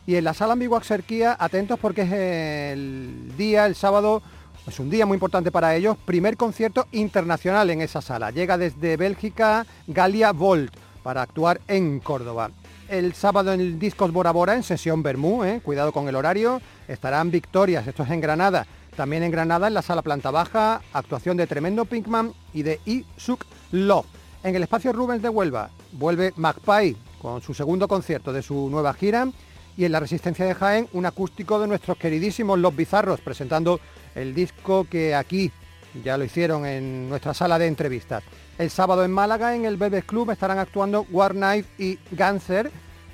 y 0.05 0.15
en 0.15 0.23
la 0.23 0.33
Sala 0.33 0.53
Ambigua 0.53 0.81
Xerquía, 0.81 1.35
atentos 1.39 1.79
porque 1.79 2.03
es 2.03 2.11
el 2.11 3.33
día, 3.37 3.65
el 3.65 3.75
sábado, 3.75 4.21
es 4.65 4.79
un 4.79 4.89
día 4.89 5.05
muy 5.05 5.15
importante 5.15 5.51
para 5.51 5.75
ellos, 5.75 5.97
primer 6.05 6.37
concierto 6.37 6.87
internacional 6.91 7.69
en 7.69 7.81
esa 7.81 8.01
sala. 8.01 8.31
Llega 8.31 8.57
desde 8.57 8.97
Bélgica 8.97 9.65
Galia 9.87 10.31
Volt 10.31 10.73
para 11.03 11.21
actuar 11.21 11.59
en 11.67 11.99
Córdoba. 11.99 12.51
El 12.87 13.13
sábado 13.13 13.53
en 13.53 13.59
el 13.59 13.79
Discos 13.79 14.11
Bora 14.11 14.31
Bora, 14.31 14.55
en 14.55 14.63
sesión 14.63 15.03
Bermú, 15.03 15.43
eh, 15.43 15.61
cuidado 15.63 15.91
con 15.91 16.07
el 16.07 16.15
horario, 16.15 16.61
estarán 16.87 17.29
Victorias, 17.29 17.85
esto 17.85 18.03
es 18.03 18.09
en 18.09 18.21
Granada. 18.21 18.65
También 18.99 19.23
en 19.23 19.31
Granada, 19.31 19.69
en 19.69 19.73
la 19.73 19.81
sala 19.81 20.01
planta 20.01 20.29
baja, 20.29 20.81
actuación 20.91 21.37
de 21.37 21.47
Tremendo 21.47 21.85
Pinkman 21.85 22.33
y 22.53 22.63
de 22.63 22.81
Isuk 22.83 23.45
Love. 23.71 24.05
En 24.43 24.53
el 24.57 24.63
espacio 24.63 24.91
Rubens 24.91 25.21
de 25.21 25.29
Huelva, 25.29 25.69
vuelve 25.93 26.33
Magpie 26.35 26.97
con 27.21 27.41
su 27.41 27.53
segundo 27.53 27.87
concierto 27.87 28.33
de 28.33 28.41
su 28.41 28.69
nueva 28.69 28.93
gira 28.93 29.29
y 29.77 29.85
en 29.85 29.93
la 29.93 30.01
Resistencia 30.01 30.43
de 30.43 30.53
Jaén 30.53 30.89
un 30.91 31.05
acústico 31.05 31.61
de 31.61 31.67
nuestros 31.67 31.95
queridísimos 31.95 32.59
Los 32.59 32.75
Bizarros 32.75 33.21
presentando 33.21 33.79
el 34.15 34.35
disco 34.35 34.85
que 34.91 35.15
aquí 35.15 35.49
ya 36.03 36.17
lo 36.17 36.25
hicieron 36.25 36.65
en 36.65 37.07
nuestra 37.07 37.33
sala 37.33 37.57
de 37.57 37.67
entrevistas. 37.67 38.21
El 38.57 38.69
sábado 38.69 39.05
en 39.05 39.11
Málaga, 39.11 39.55
en 39.55 39.63
el 39.63 39.77
Velvet 39.77 40.05
Club, 40.05 40.31
estarán 40.31 40.59
actuando 40.59 41.07
War 41.09 41.31
Knife 41.31 41.69
y 41.77 41.99
Ganser. 42.11 42.69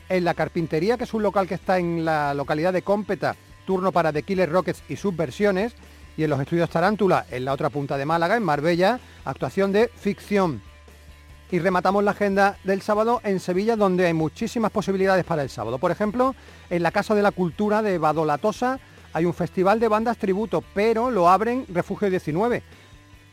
En 0.10 0.24
la 0.24 0.34
Carpintería, 0.34 0.98
que 0.98 1.04
es 1.04 1.14
un 1.14 1.22
local 1.22 1.48
que 1.48 1.56
está 1.56 1.78
en 1.78 2.06
la 2.06 2.34
localidad 2.34 2.74
de 2.74 2.82
Cómpeta, 2.82 3.36
turno 3.66 3.92
para 3.92 4.14
The 4.14 4.24
Killer 4.24 4.50
Rockets 4.52 4.84
y 4.88 4.96
sus 4.96 5.16
versiones. 5.16 5.74
Y 6.18 6.24
en 6.24 6.30
los 6.30 6.40
estudios 6.40 6.70
Tarántula, 6.70 7.26
en 7.30 7.44
la 7.44 7.54
otra 7.54 7.70
punta 7.70 7.98
de 7.98 8.06
Málaga, 8.06 8.38
en 8.38 8.44
Marbella, 8.44 9.00
actuación 9.26 9.72
de 9.72 9.90
ficción. 9.90 10.62
Y 11.52 11.60
rematamos 11.60 12.04
la 12.04 12.12
agenda 12.12 12.58
del 12.64 12.82
sábado 12.82 13.22
en 13.24 13.40
Sevilla, 13.40 13.76
donde 13.76 14.08
hay 14.08 14.14
muchísimas 14.14 14.72
posibilidades 14.72 15.26
para 15.26 15.44
el 15.44 15.50
sábado. 15.50 15.78
Por 15.78 15.92
ejemplo, 15.92 16.36
en 16.70 16.84
la 16.84 16.92
Casa 16.92 17.14
de 17.16 17.22
la 17.22 17.32
Cultura 17.32 17.82
de 17.82 17.98
Badolatosa 17.98 18.80
hay 19.14 19.26
un 19.26 19.34
festival 19.34 19.80
de 19.80 19.88
bandas 19.88 20.18
tributo, 20.18 20.62
pero 20.74 21.10
lo 21.10 21.30
abren 21.30 21.66
Refugio 21.70 22.10
19, 22.10 22.64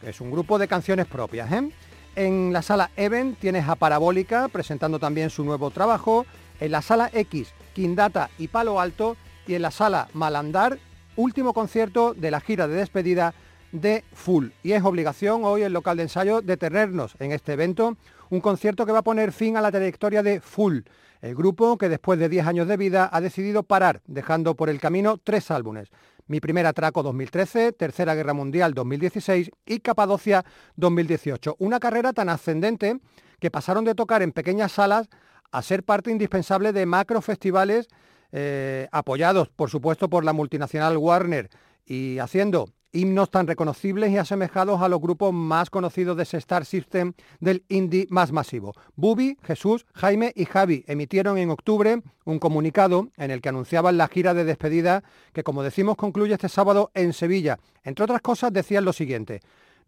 que 0.01 0.11
es 0.11 0.21
un 0.21 0.31
grupo 0.31 0.59
de 0.59 0.69
canciones 0.69 1.07
propias. 1.07 1.51
¿eh? 1.51 1.71
En 2.15 2.53
la 2.53 2.63
sala 2.63 2.91
Even 2.97 3.35
tienes 3.35 3.67
a 3.69 3.75
Parabólica 3.75 4.49
presentando 4.49 4.99
también 4.99 5.31
su 5.31 5.43
nuevo 5.43 5.71
trabajo. 5.71 6.27
En 6.61 6.71
la 6.71 6.83
sala 6.83 7.11
X, 7.13 7.53
Quindata 7.75 8.31
y 8.39 8.49
Palo 8.49 8.79
Alto. 8.79 9.17
Y 9.47 9.55
en 9.55 9.63
la 9.63 9.71
sala 9.71 10.09
Malandar, 10.13 10.79
último 11.17 11.53
concierto 11.53 12.15
de 12.15 12.31
la 12.31 12.41
gira 12.41 12.69
de 12.69 12.77
despedida 12.77 13.35
de 13.73 14.05
Full. 14.13 14.49
Y 14.63 14.73
es 14.73 14.85
obligación 14.85 15.45
hoy 15.45 15.63
el 15.63 15.73
local 15.73 15.97
de 15.97 16.05
ensayo 16.05 16.43
de 16.43 16.57
tenernos 16.57 17.17
en 17.19 17.33
este 17.33 17.55
evento 17.55 17.97
un 18.31 18.41
concierto 18.41 18.87
que 18.87 18.93
va 18.93 19.01
a 19.01 19.05
poner 19.05 19.33
fin 19.33 19.57
a 19.57 19.61
la 19.61 19.71
trayectoria 19.71 20.23
de 20.23 20.41
Full, 20.41 20.81
el 21.21 21.35
grupo 21.35 21.77
que 21.77 21.89
después 21.89 22.19
de 22.19 22.29
10 22.29 22.47
años 22.47 22.69
de 22.69 22.77
vida 22.77 23.09
ha 23.13 23.21
decidido 23.21 23.63
parar, 23.63 24.01
dejando 24.07 24.55
por 24.55 24.71
el 24.71 24.81
camino 24.81 25.19
tres 25.19 25.51
álbumes. 25.51 25.91
Mi 26.27 26.41
primer 26.41 26.67
atraco 26.67 27.03
2013, 27.03 27.73
Tercera 27.73 28.15
Guerra 28.15 28.33
Mundial 28.33 28.75
2016 28.75 29.51
y 29.67 29.81
Capadocia 29.81 30.45
2018. 30.77 31.57
Una 31.59 31.79
carrera 31.79 32.13
tan 32.13 32.29
ascendente 32.29 33.01
que 33.39 33.51
pasaron 33.51 33.85
de 33.85 33.95
tocar 33.95 34.23
en 34.23 34.33
pequeñas 34.33 34.73
salas 34.73 35.09
a 35.51 35.63
ser 35.63 35.83
parte 35.83 36.11
indispensable 36.11 36.73
de 36.73 36.87
macro 36.87 37.21
festivales 37.21 37.89
eh, 38.33 38.89
apoyados, 38.91 39.49
por 39.49 39.71
supuesto, 39.71 40.09
por 40.09 40.25
la 40.25 40.33
multinacional 40.33 40.97
Warner 40.97 41.51
y 41.87 42.19
haciendo 42.19 42.69
himnos 42.93 43.31
tan 43.31 43.47
reconocibles 43.47 44.11
y 44.11 44.19
asemejados 44.19 44.83
a 44.83 44.89
los 44.89 45.01
grupos 45.01 45.33
más 45.33 45.71
conocidos 45.71 46.17
de 46.17 46.25
ese 46.25 46.37
Star 46.37 46.65
System 46.65 47.15
del 47.41 47.65
indie 47.69 48.07
más 48.11 48.33
masivo. 48.33 48.75
Bubi, 48.97 49.39
Jesús, 49.43 49.87
Jaime 49.95 50.33
y 50.37 50.45
Javi 50.45 50.85
emitieron 50.87 51.39
en 51.39 51.51
octubre 51.51 52.03
un 52.25 52.39
comunicado 52.39 53.09
en 53.17 53.31
el 53.31 53.41
que 53.41 53.49
anunciaban 53.49 53.97
la 53.97 54.09
gira 54.09 54.35
de 54.35 54.45
despedida 54.45 55.03
que, 55.33 55.43
como 55.43 55.63
decimos, 55.63 55.97
concluye 55.97 56.35
este 56.35 56.49
sábado 56.49 56.91
en 56.95 57.13
Sevilla. 57.13 57.59
Entre 57.83 58.05
otras 58.05 58.21
cosas, 58.21 58.53
decían 58.53 58.85
lo 58.85 58.93
siguiente. 58.93 59.41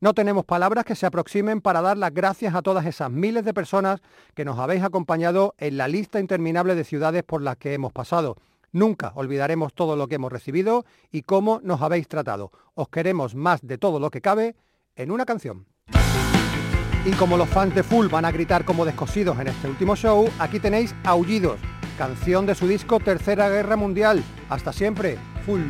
No 0.05 0.13
tenemos 0.13 0.45
palabras 0.45 0.85
que 0.85 0.97
se 0.97 1.07
aproximen 1.07 1.63
para 1.63 1.81
dar 1.81 1.97
las 1.97 2.13
gracias 2.13 2.55
a 2.55 2.61
todas 2.61 2.85
esas 2.85 3.11
miles 3.11 3.43
de 3.43 3.55
personas 3.55 4.03
que 4.35 4.45
nos 4.45 4.59
habéis 4.59 4.83
acompañado 4.83 5.55
en 5.57 5.79
la 5.79 5.89
lista 5.89 6.21
interminable 6.21 6.75
de 6.75 6.85
ciudades 6.85 7.23
por 7.23 7.41
las 7.41 7.57
que 7.57 7.73
hemos 7.73 7.91
pasado. 7.91 8.37
Nunca 8.71 9.13
olvidaremos 9.15 9.73
todo 9.73 9.97
lo 9.97 10.07
que 10.07 10.17
hemos 10.17 10.31
recibido 10.31 10.85
y 11.11 11.23
cómo 11.23 11.59
nos 11.63 11.81
habéis 11.81 12.07
tratado. 12.07 12.51
Os 12.75 12.91
queremos 12.91 13.35
más 13.35 13.63
de 13.63 13.79
todo 13.79 13.99
lo 13.99 14.11
que 14.11 14.21
cabe 14.21 14.57
en 14.95 15.11
una 15.11 15.25
canción. 15.25 15.65
Y 17.07 17.13
como 17.13 17.39
los 17.39 17.49
fans 17.49 17.75
de 17.75 17.83
Full 17.83 18.09
van 18.09 18.27
a 18.27 18.31
gritar 18.31 18.67
como 18.67 18.85
descosidos 18.85 19.41
en 19.41 19.49
este 19.49 19.69
último 19.69 19.97
show, 19.97 20.29
aquí 20.39 20.61
tenéis 20.61 20.95
Aullidos, 21.05 21.59
canción 21.97 22.45
de 22.45 22.55
su 22.55 22.69
disco 22.69 23.01
Tercera 23.01 23.49
Guerra 23.49 23.77
Mundial. 23.77 24.23
Hasta 24.51 24.71
siempre, 24.71 25.17
Full. 25.47 25.63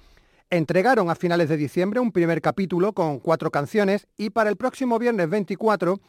Entregaron 0.49 1.11
a 1.11 1.14
finales 1.14 1.51
de 1.51 1.59
diciembre 1.59 2.01
un 2.01 2.12
primer 2.12 2.40
capítulo 2.40 2.94
con 2.94 3.20
cuatro 3.20 3.51
canciones 3.51 4.07
y 4.16 4.30
para 4.30 4.49
el 4.49 4.57
próximo 4.57 4.99
viernes 4.99 5.28
24 5.28 6.01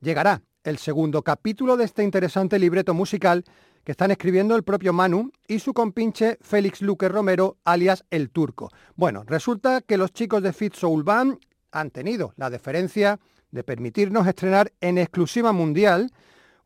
llegará 0.00 0.40
el 0.64 0.78
segundo 0.78 1.22
capítulo 1.22 1.76
de 1.76 1.84
este 1.84 2.04
interesante 2.04 2.58
libreto 2.58 2.94
musical 2.94 3.44
que 3.84 3.92
están 3.92 4.10
escribiendo 4.10 4.54
el 4.56 4.62
propio 4.62 4.92
Manu 4.92 5.30
y 5.48 5.58
su 5.58 5.74
compinche 5.74 6.38
Félix 6.40 6.82
Luque 6.82 7.08
Romero, 7.08 7.56
alias 7.64 8.04
El 8.10 8.30
Turco. 8.30 8.70
Bueno, 8.94 9.24
resulta 9.26 9.80
que 9.80 9.96
los 9.96 10.12
chicos 10.12 10.42
de 10.42 10.52
Fit 10.52 10.74
Soul 10.74 11.02
Band 11.02 11.38
han 11.72 11.90
tenido 11.90 12.32
la 12.36 12.50
deferencia 12.50 13.18
de 13.50 13.64
permitirnos 13.64 14.26
estrenar 14.26 14.72
en 14.80 14.98
exclusiva 14.98 15.52
mundial 15.52 16.10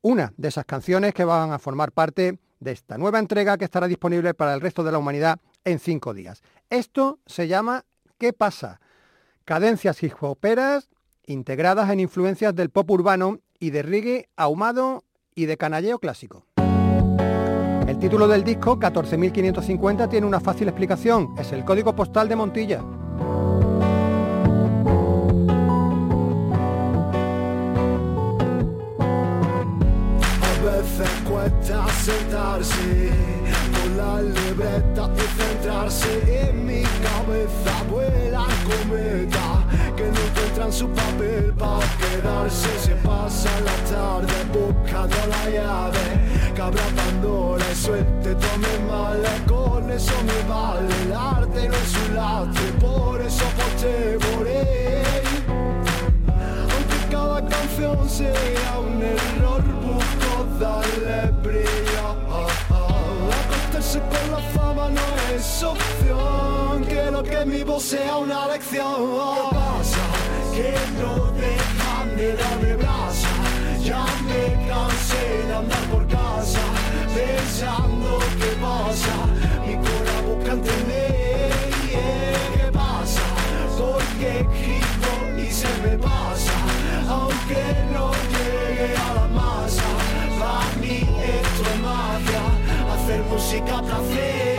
una 0.03 0.33
de 0.37 0.49
esas 0.49 0.64
canciones 0.64 1.14
que 1.14 1.25
van 1.25 1.53
a 1.53 1.59
formar 1.59 1.93
parte 1.93 2.39
de 2.61 2.73
esta 2.73 2.99
nueva 2.99 3.19
entrega 3.19 3.59
que 3.59 3.64
estará 3.64 3.87
disponible 3.87 4.35
para 4.35 4.55
el 4.55 4.61
resto 4.61 4.85
de 4.85 4.93
la 4.93 4.99
humanidad 4.99 5.41
en 5.64 5.79
cinco 5.79 6.14
días. 6.14 6.43
Esto 6.71 7.19
se 7.27 7.49
llama 7.49 7.85
¿Qué 8.19 8.33
pasa? 8.33 8.81
Cadencias 9.45 10.03
hip 10.03 10.23
hoperas 10.23 10.89
integradas 11.27 11.91
en 11.91 12.01
influencias 12.01 12.55
del 12.55 12.71
pop 12.71 12.91
urbano 12.91 13.41
y 13.59 13.71
de 13.71 13.83
reggae 13.83 14.29
ahumado 14.37 15.05
y 15.35 15.47
de 15.47 15.57
canalleo 15.57 15.99
clásico. 15.99 16.47
El 17.97 18.01
título 18.01 18.29
del 18.29 18.45
disco, 18.45 18.79
14.550, 18.79 20.11
tiene 20.11 20.27
una 20.27 20.39
fácil 20.39 20.69
explicación. 20.69 21.35
Es 21.39 21.51
el 21.53 21.65
código 21.65 21.97
postal 21.97 22.29
de 22.29 22.37
Montilla. 22.37 22.81
A 30.43 30.63
veces 30.63 31.09
cuesta 31.27 31.89
sentarse 31.89 33.11
con 33.73 33.97
la 33.97 34.21
libreta 34.21 35.11
y 35.17 35.43
centrarse 35.43 36.51
en 36.51 36.67
mi 36.67 36.83
cabeza 36.83 37.83
vuelan 37.91 38.51
cometas 38.69 39.65
que 39.97 40.03
no 40.03 40.21
encuentran 40.21 40.71
su 40.71 40.87
papel 40.91 41.55
para 41.55 41.87
quedarse 41.97 42.69
se 42.79 42.95
pasa 42.97 43.49
la 43.65 43.91
tarde 43.91 44.35
buscando 44.53 45.17
la 45.31 45.51
llave 45.51 46.46
que 46.57 46.63
abra 46.63 46.83
Pandora 46.97 47.65
y 47.71 47.75
suelte 47.75 48.35
tome 48.35 48.79
mal 48.91 49.23
con 49.47 49.91
eso 49.91 50.15
me 50.25 50.49
vale 50.49 50.95
el 51.03 51.13
arte 51.13 51.69
no 51.69 51.75
es 51.75 51.95
un 52.09 52.17
lastre 52.17 52.69
por 52.81 53.21
eso 53.21 53.45
voté 53.59 54.19
por 54.27 54.49
él 54.49 55.05
aunque 56.73 56.99
cada 57.11 57.47
canción 57.47 58.09
sea 58.09 58.79
un 58.79 59.03
error, 59.03 59.63
busco 59.85 60.47
darle 60.59 61.31
brillo. 61.43 62.09
Acostarse 63.41 64.01
con 64.01 64.31
la 64.31 64.43
fama 64.55 64.89
no 64.89 65.35
es 65.35 65.63
opción. 65.63 66.85
Quiero 66.89 67.23
que 67.23 67.45
mi 67.45 67.63
voz 67.63 67.83
sea 67.83 68.17
una 68.17 68.49
lección. 68.49 68.95
¿Qué 68.97 69.57
pasa? 69.57 70.05
Que 70.55 70.75
no 71.01 71.31
dejan 71.33 72.17
de 72.17 72.37
darme 72.37 72.77
brasa. 72.77 73.46
Ya 73.87 74.05
me 74.24 74.66
cansé 74.66 75.47
de 75.47 75.55
andar 75.55 75.84
por 75.93 76.05
casa 76.09 76.59
pensando 77.14 78.18
qué 78.37 78.51
pasa. 78.61 79.14
Mi 79.64 79.76
corazón 79.76 80.26
busca 80.26 80.53
entender. 80.55 81.53
yeah, 81.89 82.57
¿Qué 82.57 82.72
pasa? 82.72 83.22
Porque 83.78 84.45
grito 84.59 85.41
y 85.41 85.53
se 85.53 85.68
me 85.84 85.97
pasa, 85.99 86.57
aunque 87.09 87.62
no 87.93 88.11
llegue 88.32 88.97
a 88.97 89.14
la 89.14 89.28
masa. 89.28 89.84
Para 90.41 90.80
mí 90.80 90.99
esto 91.22 91.62
es 91.72 91.80
magia, 91.80 92.43
hacer 92.93 93.22
música 93.30 93.82
placer. 93.82 94.56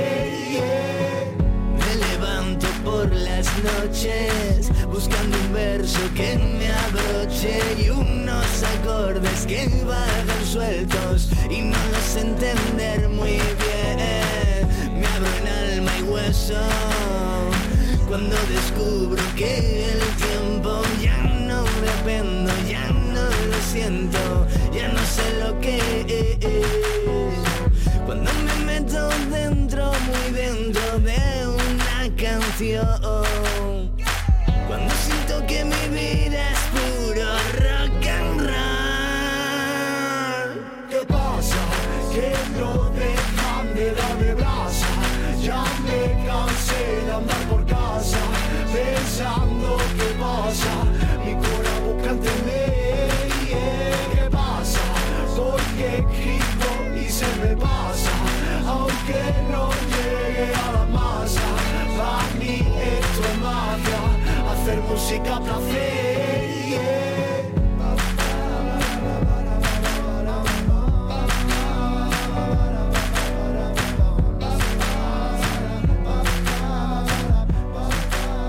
Por 2.88 3.14
las 3.14 3.48
noches 3.64 4.72
buscando 4.86 5.38
un 5.38 5.54
verso 5.54 6.00
que 6.16 6.38
me 6.38 6.70
abroche 6.72 7.60
y 7.84 7.90
unos 7.90 8.64
acordes 8.76 9.46
que 9.46 9.68
vagan 9.86 10.46
sueltos 10.46 11.30
y 11.50 11.62
no 11.62 11.78
los 11.94 12.16
entender 12.16 13.10
muy 13.10 13.40
bien. 13.64 14.00
Me 15.00 15.06
abro 15.16 15.32
en 15.42 15.48
alma 15.64 15.92
y 16.00 16.04
hueso 16.04 16.62
cuando 18.08 18.36
descubro 18.56 19.22
que 19.36 19.84
el 19.92 20.02
tiempo 20.26 20.82
ya 21.02 21.18
no 21.50 21.64
dependo, 21.88 22.54
ya 22.70 22.88
no 23.16 23.26
lo 23.52 23.60
siento, 23.74 24.48
ya 24.74 24.88
no 24.88 25.04
sé 25.16 25.26
lo 25.44 25.60
que 25.60 25.87
Cuando 32.58 32.90
siento 35.06 35.46
que 35.46 35.64
mi 35.64 35.88
vida 35.96 36.50
es 36.54 36.60
puro 36.74 37.24
rock 37.62 38.08
and 38.08 38.42
roll. 38.42 38.58
¿Qué 40.90 41.06
pasa? 41.08 41.62
Que 42.12 42.34
no 42.60 42.90
dejan 42.90 43.76
de 43.76 43.94
darme 43.94 44.34
brasa. 44.34 44.88
Ya 45.40 45.64
me 45.86 46.26
cansé 46.26 46.82
de 47.06 47.12
andar 47.14 47.44
por 47.48 47.64
casa 47.68 48.18
pensando 48.74 49.78
qué 49.96 50.10
pasa. 50.20 50.74
Mi 51.24 51.34
corazón 51.36 51.82
busca 51.86 52.10
entender. 52.10 53.10
¿Qué 53.52 54.26
pasa? 54.32 54.82
Porque 55.36 55.90
grito 56.10 56.70
y 57.00 57.08
se 57.08 57.28
me 57.36 57.56
pasa. 57.56 58.14
Aunque 58.66 59.22
música 64.98 65.40
placer. 65.40 66.08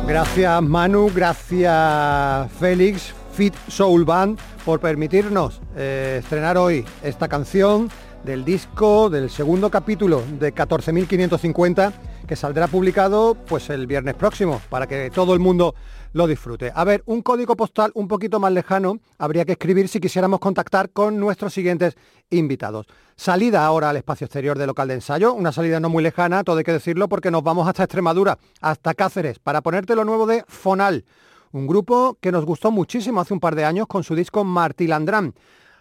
Gracias 0.07 0.62
Manu, 0.62 1.11
gracias 1.14 2.51
Félix, 2.59 3.14
Fit 3.34 3.55
Soul 3.68 4.07
Band, 4.07 4.38
por 4.64 4.80
permitirnos 4.80 5.61
eh, 5.76 6.20
estrenar 6.22 6.57
hoy 6.57 6.82
esta 7.03 7.28
canción 7.28 7.90
del 8.24 8.42
disco 8.46 9.11
del 9.11 9.28
segundo 9.28 9.70
capítulo 9.70 10.22
de 10.40 10.55
14.550 10.55 11.92
que 12.26 12.36
saldrá 12.36 12.68
publicado 12.68 13.34
pues 13.34 13.68
el 13.70 13.86
viernes 13.86 14.14
próximo 14.14 14.61
para 14.70 14.86
que 14.86 15.11
todo 15.11 15.34
el 15.34 15.40
mundo 15.40 15.74
lo 16.12 16.26
disfrute. 16.26 16.72
A 16.74 16.84
ver, 16.84 17.02
un 17.06 17.22
código 17.22 17.56
postal 17.56 17.90
un 17.94 18.09
poquito 18.09 18.40
más 18.40 18.52
lejano 18.52 18.98
habría 19.18 19.44
que 19.44 19.52
escribir 19.52 19.88
si 19.88 20.00
quisiéramos 20.00 20.40
contactar 20.40 20.90
con 20.90 21.18
nuestros 21.18 21.52
siguientes 21.52 21.96
invitados. 22.30 22.86
Salida 23.16 23.64
ahora 23.64 23.90
al 23.90 23.96
espacio 23.96 24.26
exterior 24.26 24.59
del 24.59 24.68
local 24.68 24.88
de 24.88 24.94
ensayo, 24.94 25.34
una 25.34 25.52
salida 25.52 25.80
no 25.80 25.88
muy 25.88 26.02
lejana, 26.02 26.44
todo 26.44 26.59
hay 26.59 26.64
que 26.64 26.72
decirlo, 26.72 27.09
porque 27.09 27.30
nos 27.30 27.42
vamos 27.42 27.66
hasta 27.66 27.84
Extremadura, 27.84 28.38
hasta 28.61 28.94
Cáceres, 28.94 29.38
para 29.38 29.61
ponerte 29.61 29.94
lo 29.94 30.04
nuevo 30.04 30.26
de 30.26 30.44
Fonal, 30.46 31.04
un 31.52 31.66
grupo 31.66 32.18
que 32.20 32.32
nos 32.32 32.44
gustó 32.44 32.70
muchísimo 32.70 33.20
hace 33.20 33.34
un 33.34 33.40
par 33.40 33.54
de 33.54 33.64
años 33.64 33.86
con 33.86 34.04
su 34.04 34.14
disco 34.14 34.44
Martilandrán. 34.44 35.34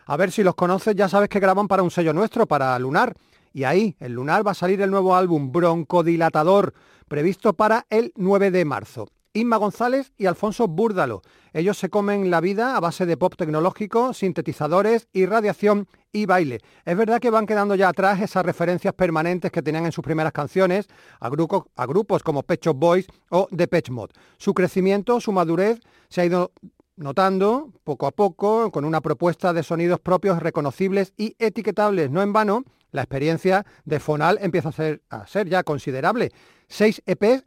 A 0.06 0.16
ver 0.16 0.32
si 0.32 0.42
los 0.42 0.56
conoces, 0.56 0.96
ya 0.96 1.10
sabes 1.10 1.28
que 1.28 1.40
graban 1.40 1.68
para 1.68 1.84
un 1.84 1.92
sello 1.92 2.14
nuestro, 2.14 2.48
para 2.48 2.80
Lunar. 2.80 3.14
Y 3.54 3.66
ahí, 3.66 3.96
en 4.00 4.14
Lunar, 4.14 4.48
va 4.48 4.52
a 4.52 4.56
salir 4.56 4.82
el 4.82 4.90
nuevo 4.90 5.16
álbum 5.16 5.52
Broncodilatador, 5.52 6.74
previsto 7.08 7.54
para 7.54 7.86
el 7.90 8.14
9 8.16 8.52
de 8.52 8.64
marzo. 8.64 9.10
Inma 9.38 9.58
González 9.58 10.14
y 10.18 10.26
Alfonso 10.26 10.68
Búrdalo. 10.68 11.22
Ellos 11.54 11.78
se 11.78 11.90
comen 11.90 12.32
la 12.32 12.42
vida 12.42 12.76
a 12.76 12.80
base 12.80 13.06
de 13.06 13.18
pop 13.18 13.36
tecnológico, 13.38 14.14
sintetizadores 14.14 15.08
y 15.14 15.28
radiación 15.28 15.88
y 16.12 16.26
baile. 16.26 16.60
Es 16.86 16.98
verdad 16.98 17.20
que 17.20 17.30
van 17.30 17.46
quedando 17.46 17.76
ya 17.76 17.90
atrás 17.90 18.20
esas 18.20 18.44
referencias 18.44 18.96
permanentes 18.96 19.52
que 19.52 19.62
tenían 19.62 19.86
en 19.86 19.92
sus 19.92 20.04
primeras 20.04 20.34
canciones 20.34 20.88
a, 21.20 21.30
grupos, 21.30 21.66
a 21.76 21.86
grupos 21.86 22.24
como 22.24 22.42
Pet 22.42 22.66
Boys 22.74 23.06
o 23.30 23.48
The 23.56 23.68
Pet 23.68 23.90
Mod. 23.90 24.10
Su 24.38 24.56
crecimiento, 24.56 25.22
su 25.22 25.32
madurez 25.32 25.82
se 26.10 26.22
ha 26.22 26.26
ido 26.26 26.52
notando 26.96 27.72
poco 27.84 28.08
a 28.08 28.12
poco 28.12 28.72
con 28.72 28.86
una 28.86 29.02
propuesta 29.02 29.54
de 29.54 29.62
sonidos 29.62 30.00
propios 30.00 30.42
reconocibles 30.42 31.14
y 31.16 31.36
etiquetables. 31.38 32.10
No 32.10 32.24
en 32.24 32.34
vano, 32.34 32.64
la 32.90 33.04
experiencia 33.04 33.68
de 33.86 34.00
Fonal 34.00 34.40
empieza 34.42 34.70
a 34.70 34.72
ser, 34.72 35.04
a 35.12 35.28
ser 35.28 35.48
ya 35.48 35.62
considerable. 35.62 36.32
Seis 36.68 37.04
EPs 37.06 37.44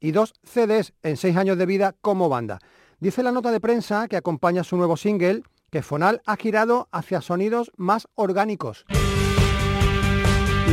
y 0.00 0.12
dos 0.12 0.34
CDs 0.44 0.92
en 1.02 1.16
seis 1.16 1.36
años 1.36 1.58
de 1.58 1.66
vida 1.66 1.94
como 2.00 2.28
banda. 2.28 2.58
Dice 2.98 3.22
la 3.22 3.32
nota 3.32 3.50
de 3.50 3.60
prensa 3.60 4.08
que 4.08 4.16
acompaña 4.16 4.64
su 4.64 4.76
nuevo 4.76 4.96
single 4.96 5.42
que 5.70 5.82
Fonal 5.82 6.22
ha 6.26 6.36
girado 6.36 6.88
hacia 6.92 7.20
sonidos 7.20 7.72
más 7.76 8.08
orgánicos. 8.14 8.84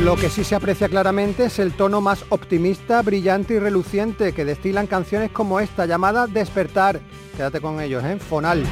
Lo 0.01 0.15
que 0.15 0.30
sí 0.30 0.43
se 0.43 0.55
aprecia 0.55 0.89
claramente 0.89 1.45
es 1.45 1.59
el 1.59 1.74
tono 1.74 2.01
más 2.01 2.26
optimista, 2.30 3.01
brillante 3.01 3.53
y 3.53 3.59
reluciente 3.59 4.34
que 4.34 4.43
destilan 4.43 4.88
canciones 4.88 5.32
como 5.32 5.59
esta 5.59 5.86
llamada 5.86 6.28
Despertar. 6.28 6.99
Quédate 7.38 7.61
con 7.61 7.80
ellos, 7.80 8.03
¿eh? 8.03 8.17
Fonal. 8.19 8.65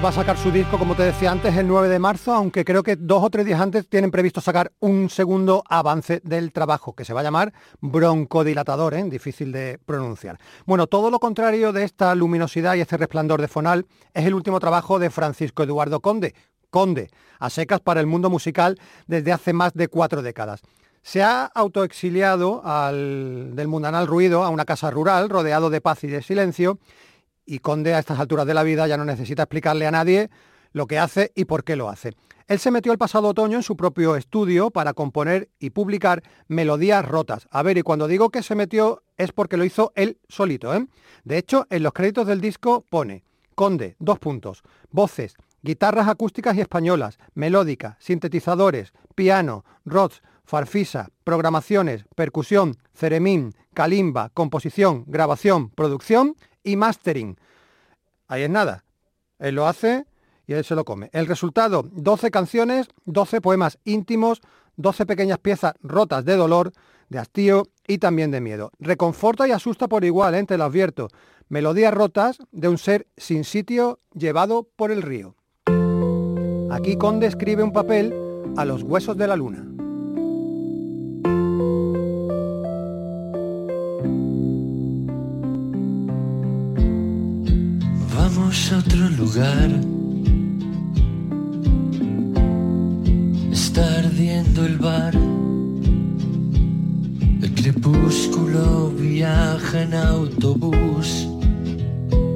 Va 0.00 0.08
a 0.08 0.12
sacar 0.12 0.38
su 0.38 0.50
disco, 0.50 0.78
como 0.78 0.94
te 0.94 1.02
decía 1.02 1.30
antes, 1.30 1.54
el 1.54 1.68
9 1.68 1.88
de 1.88 1.98
marzo, 1.98 2.32
aunque 2.32 2.64
creo 2.64 2.82
que 2.82 2.96
dos 2.96 3.22
o 3.22 3.28
tres 3.28 3.44
días 3.44 3.60
antes 3.60 3.86
tienen 3.88 4.10
previsto 4.10 4.40
sacar 4.40 4.72
un 4.80 5.10
segundo 5.10 5.62
avance 5.68 6.20
del 6.24 6.50
trabajo, 6.50 6.94
que 6.94 7.04
se 7.04 7.12
va 7.12 7.20
a 7.20 7.24
llamar 7.24 7.52
broncodilatador, 7.80 8.94
¿eh? 8.94 9.04
difícil 9.04 9.52
de 9.52 9.78
pronunciar. 9.84 10.38
Bueno, 10.64 10.86
todo 10.86 11.10
lo 11.10 11.18
contrario 11.20 11.72
de 11.72 11.84
esta 11.84 12.14
luminosidad 12.14 12.74
y 12.74 12.80
este 12.80 12.96
resplandor 12.96 13.40
de 13.42 13.48
Fonal 13.48 13.84
es 14.14 14.24
el 14.24 14.34
último 14.34 14.60
trabajo 14.60 14.98
de 14.98 15.10
Francisco 15.10 15.62
Eduardo 15.62 16.00
Conde, 16.00 16.34
Conde, 16.70 17.10
a 17.38 17.50
secas 17.50 17.80
para 17.80 18.00
el 18.00 18.06
mundo 18.06 18.30
musical 18.30 18.80
desde 19.06 19.32
hace 19.32 19.52
más 19.52 19.74
de 19.74 19.88
cuatro 19.88 20.22
décadas. 20.22 20.62
Se 21.02 21.22
ha 21.22 21.44
autoexiliado 21.44 22.62
al, 22.64 23.54
del 23.54 23.68
mundanal 23.68 24.06
ruido 24.06 24.42
a 24.42 24.48
una 24.48 24.64
casa 24.64 24.90
rural 24.90 25.28
rodeado 25.28 25.68
de 25.68 25.80
paz 25.80 26.04
y 26.04 26.06
de 26.06 26.22
silencio 26.22 26.78
y 27.52 27.58
Conde 27.58 27.92
a 27.92 27.98
estas 27.98 28.18
alturas 28.18 28.46
de 28.46 28.54
la 28.54 28.62
vida 28.62 28.86
ya 28.86 28.96
no 28.96 29.04
necesita 29.04 29.42
explicarle 29.42 29.86
a 29.86 29.90
nadie 29.90 30.30
lo 30.72 30.86
que 30.86 30.98
hace 30.98 31.32
y 31.34 31.44
por 31.44 31.64
qué 31.64 31.76
lo 31.76 31.90
hace. 31.90 32.14
Él 32.46 32.58
se 32.58 32.70
metió 32.70 32.92
el 32.92 32.98
pasado 32.98 33.28
otoño 33.28 33.58
en 33.58 33.62
su 33.62 33.76
propio 33.76 34.16
estudio 34.16 34.70
para 34.70 34.94
componer 34.94 35.50
y 35.58 35.68
publicar 35.68 36.22
melodías 36.48 37.04
rotas. 37.04 37.46
A 37.50 37.62
ver, 37.62 37.76
y 37.76 37.82
cuando 37.82 38.08
digo 38.08 38.30
que 38.30 38.42
se 38.42 38.54
metió 38.54 39.02
es 39.18 39.32
porque 39.32 39.58
lo 39.58 39.66
hizo 39.66 39.92
él 39.96 40.16
solito. 40.30 40.74
¿eh? 40.74 40.86
De 41.24 41.36
hecho, 41.36 41.66
en 41.68 41.82
los 41.82 41.92
créditos 41.92 42.26
del 42.26 42.40
disco 42.40 42.86
pone 42.88 43.22
Conde, 43.54 43.96
dos 43.98 44.18
puntos, 44.18 44.62
voces, 44.90 45.34
guitarras 45.60 46.08
acústicas 46.08 46.56
y 46.56 46.62
españolas, 46.62 47.18
melódica, 47.34 47.98
sintetizadores, 48.00 48.94
piano, 49.14 49.66
rods, 49.84 50.22
farfisa, 50.52 51.08
programaciones, 51.24 52.04
percusión, 52.14 52.76
ceremín, 52.92 53.54
calimba, 53.72 54.28
composición, 54.34 55.04
grabación, 55.06 55.70
producción 55.70 56.36
y 56.62 56.76
mastering. 56.76 57.38
Ahí 58.28 58.42
es 58.42 58.50
nada. 58.50 58.84
Él 59.38 59.54
lo 59.54 59.66
hace 59.66 60.04
y 60.46 60.52
él 60.52 60.62
se 60.62 60.74
lo 60.74 60.84
come. 60.84 61.08
El 61.14 61.26
resultado, 61.26 61.88
12 61.90 62.30
canciones, 62.30 62.88
12 63.06 63.40
poemas 63.40 63.78
íntimos, 63.84 64.42
12 64.76 65.06
pequeñas 65.06 65.38
piezas 65.38 65.72
rotas 65.80 66.22
de 66.26 66.36
dolor, 66.36 66.72
de 67.08 67.18
hastío 67.18 67.68
y 67.88 67.96
también 67.96 68.30
de 68.30 68.42
miedo. 68.42 68.72
Reconforta 68.78 69.48
y 69.48 69.52
asusta 69.52 69.88
por 69.88 70.04
igual, 70.04 70.34
¿eh? 70.34 70.44
te 70.44 70.58
lo 70.58 70.64
advierto. 70.64 71.08
Melodías 71.48 71.94
rotas 71.94 72.40
de 72.50 72.68
un 72.68 72.76
ser 72.76 73.06
sin 73.16 73.44
sitio 73.44 74.00
llevado 74.12 74.68
por 74.76 74.90
el 74.90 75.00
río. 75.00 75.34
Aquí 76.70 76.98
Conde 76.98 77.26
escribe 77.26 77.62
un 77.62 77.72
papel 77.72 78.12
a 78.58 78.66
los 78.66 78.82
huesos 78.82 79.16
de 79.16 79.26
la 79.26 79.36
luna. 79.36 79.71
A 88.52 88.78
otro 88.78 89.08
lugar. 89.08 89.70
Está 93.50 93.82
ardiendo 94.00 94.66
el 94.66 94.76
bar. 94.76 95.14
El 97.40 97.54
crepúsculo 97.54 98.90
viaja 98.90 99.82
en 99.82 99.94
autobús. 99.94 101.26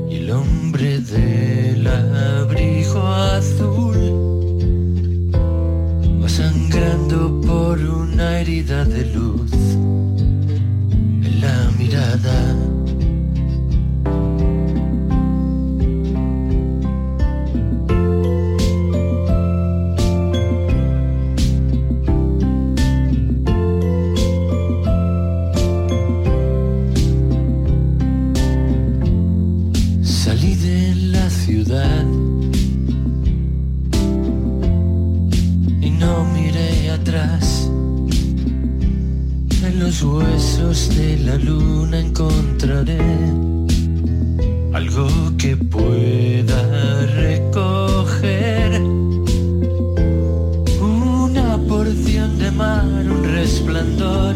Y 0.09 0.15
el 0.15 0.31
hombre 0.31 1.01
del 1.01 1.87
abrigo 1.87 3.07
azul 3.07 3.99
va 6.23 6.29
sangrando 6.31 7.43
por 7.43 7.79
una 7.79 8.41
herida 8.41 8.87
de 8.87 9.05
luz. 9.15 9.53
mirada. 11.79 12.86
De 40.77 41.17
la 41.25 41.37
luna 41.37 42.01
encontraré 42.01 42.99
algo 44.75 45.09
que 45.39 45.57
pueda 45.57 46.61
recoger. 47.25 48.83
Una 50.81 51.57
porción 51.67 52.39
de 52.39 52.51
mar, 52.51 52.85
un 52.85 53.25
resplandor. 53.25 54.35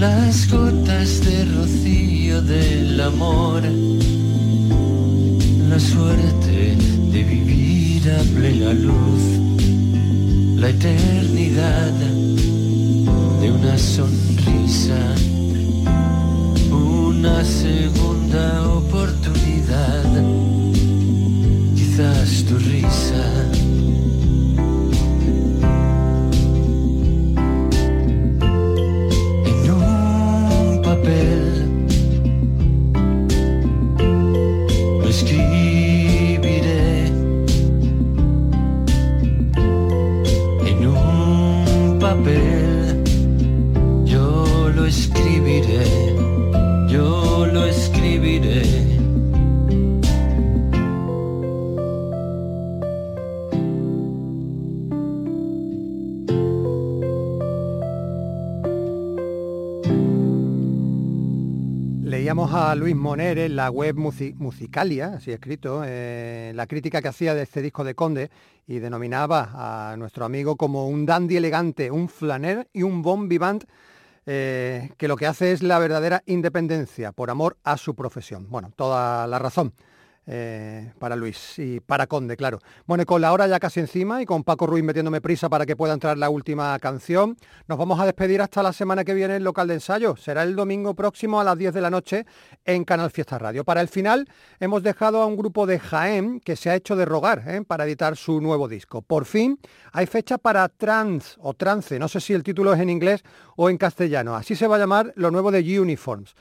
Las 0.00 0.50
gotas 0.50 1.24
de 1.24 1.44
rocío 1.56 2.42
del 2.42 3.00
amor. 3.00 3.62
La 5.70 5.78
suerte 5.78 6.76
de 7.12 7.22
vivir 7.22 8.10
a 8.10 8.20
plena 8.36 8.72
luz. 8.72 9.22
La 10.56 10.70
eternidad 10.70 11.92
de 13.40 13.50
una 13.50 13.76
sonrisa, 13.78 14.23
una 16.70 17.44
segunda 17.44 18.63
La 63.48 63.70
web 63.70 63.96
Musi- 63.96 64.34
Musicalia, 64.34 65.14
así 65.16 65.32
escrito, 65.32 65.82
eh, 65.84 66.52
la 66.54 66.66
crítica 66.66 67.00
que 67.02 67.08
hacía 67.08 67.34
de 67.34 67.42
este 67.42 67.62
disco 67.62 67.84
de 67.84 67.94
Conde 67.94 68.30
y 68.66 68.78
denominaba 68.78 69.90
a 69.92 69.96
nuestro 69.96 70.24
amigo 70.24 70.56
como 70.56 70.88
un 70.88 71.06
dandy 71.06 71.36
elegante, 71.36 71.90
un 71.90 72.08
flaner 72.08 72.68
y 72.72 72.82
un 72.82 73.02
bon 73.02 73.28
vivant 73.28 73.64
eh, 74.26 74.90
que 74.96 75.08
lo 75.08 75.16
que 75.16 75.26
hace 75.26 75.52
es 75.52 75.62
la 75.62 75.78
verdadera 75.78 76.22
independencia 76.26 77.12
por 77.12 77.30
amor 77.30 77.58
a 77.64 77.76
su 77.76 77.94
profesión. 77.94 78.46
Bueno, 78.48 78.72
toda 78.74 79.26
la 79.26 79.38
razón. 79.38 79.74
Eh, 80.26 80.92
para 80.98 81.16
Luis 81.16 81.58
y 81.58 81.80
para 81.80 82.06
Conde, 82.06 82.36
claro. 82.36 82.58
Bueno, 82.86 83.02
y 83.02 83.06
con 83.06 83.20
la 83.20 83.32
hora 83.32 83.46
ya 83.46 83.60
casi 83.60 83.80
encima 83.80 84.22
y 84.22 84.26
con 84.26 84.42
Paco 84.42 84.66
Ruiz 84.66 84.82
metiéndome 84.82 85.20
prisa 85.20 85.48
para 85.48 85.66
que 85.66 85.76
pueda 85.76 85.92
entrar 85.92 86.16
la 86.16 86.30
última 86.30 86.78
canción, 86.78 87.36
nos 87.68 87.78
vamos 87.78 88.00
a 88.00 88.06
despedir 88.06 88.40
hasta 88.40 88.62
la 88.62 88.72
semana 88.72 89.04
que 89.04 89.12
viene 89.12 89.36
en 89.36 89.44
local 89.44 89.68
de 89.68 89.74
ensayo. 89.74 90.16
Será 90.16 90.42
el 90.42 90.56
domingo 90.56 90.94
próximo 90.94 91.40
a 91.40 91.44
las 91.44 91.58
10 91.58 91.74
de 91.74 91.80
la 91.80 91.90
noche 91.90 92.26
en 92.64 92.84
Canal 92.84 93.10
Fiesta 93.10 93.38
Radio. 93.38 93.64
Para 93.64 93.80
el 93.80 93.88
final 93.88 94.26
hemos 94.60 94.82
dejado 94.82 95.20
a 95.20 95.26
un 95.26 95.36
grupo 95.36 95.66
de 95.66 95.78
Jaén 95.78 96.40
que 96.40 96.56
se 96.56 96.70
ha 96.70 96.74
hecho 96.74 96.96
de 96.96 97.04
rogar 97.04 97.44
¿eh? 97.46 97.62
para 97.66 97.84
editar 97.84 98.16
su 98.16 98.40
nuevo 98.40 98.68
disco. 98.68 99.02
Por 99.02 99.26
fin 99.26 99.58
hay 99.92 100.06
fecha 100.06 100.38
para 100.38 100.68
Trans 100.68 101.36
o 101.40 101.54
Trance, 101.54 101.98
no 101.98 102.08
sé 102.08 102.20
si 102.20 102.32
el 102.32 102.42
título 102.42 102.72
es 102.72 102.80
en 102.80 102.90
inglés 102.90 103.22
o 103.56 103.68
en 103.68 103.76
castellano. 103.76 104.34
Así 104.34 104.56
se 104.56 104.66
va 104.66 104.76
a 104.76 104.78
llamar 104.78 105.12
lo 105.16 105.30
nuevo 105.30 105.50
de 105.50 105.80
Uniforms. 105.80 106.34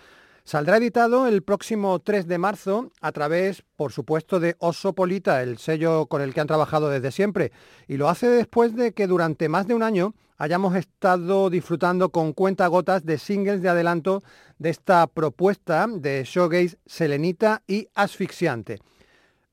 Saldrá 0.45 0.75
editado 0.75 1.25
el 1.27 1.41
próximo 1.41 1.99
3 1.99 2.27
de 2.27 2.37
marzo 2.37 2.91
a 2.99 3.13
través, 3.13 3.63
por 3.77 3.93
supuesto, 3.93 4.41
de 4.41 4.57
Oso 4.59 4.91
Polita, 4.91 5.41
el 5.41 5.57
sello 5.57 6.07
con 6.07 6.21
el 6.21 6.33
que 6.33 6.41
han 6.41 6.47
trabajado 6.47 6.89
desde 6.89 7.13
siempre. 7.13 7.53
Y 7.87 7.95
lo 7.95 8.09
hace 8.09 8.27
después 8.27 8.75
de 8.75 8.91
que 8.91 9.07
durante 9.07 9.47
más 9.47 9.67
de 9.67 9.73
un 9.73 9.83
año 9.83 10.15
hayamos 10.37 10.75
estado 10.75 11.49
disfrutando 11.49 12.09
con 12.09 12.33
cuentagotas 12.33 13.05
de 13.05 13.19
singles 13.19 13.61
de 13.61 13.69
adelanto 13.69 14.21
de 14.59 14.71
esta 14.71 15.07
propuesta 15.07 15.87
de 15.89 16.25
showgaze 16.25 16.77
selenita 16.85 17.63
y 17.65 17.87
asfixiante. 17.95 18.79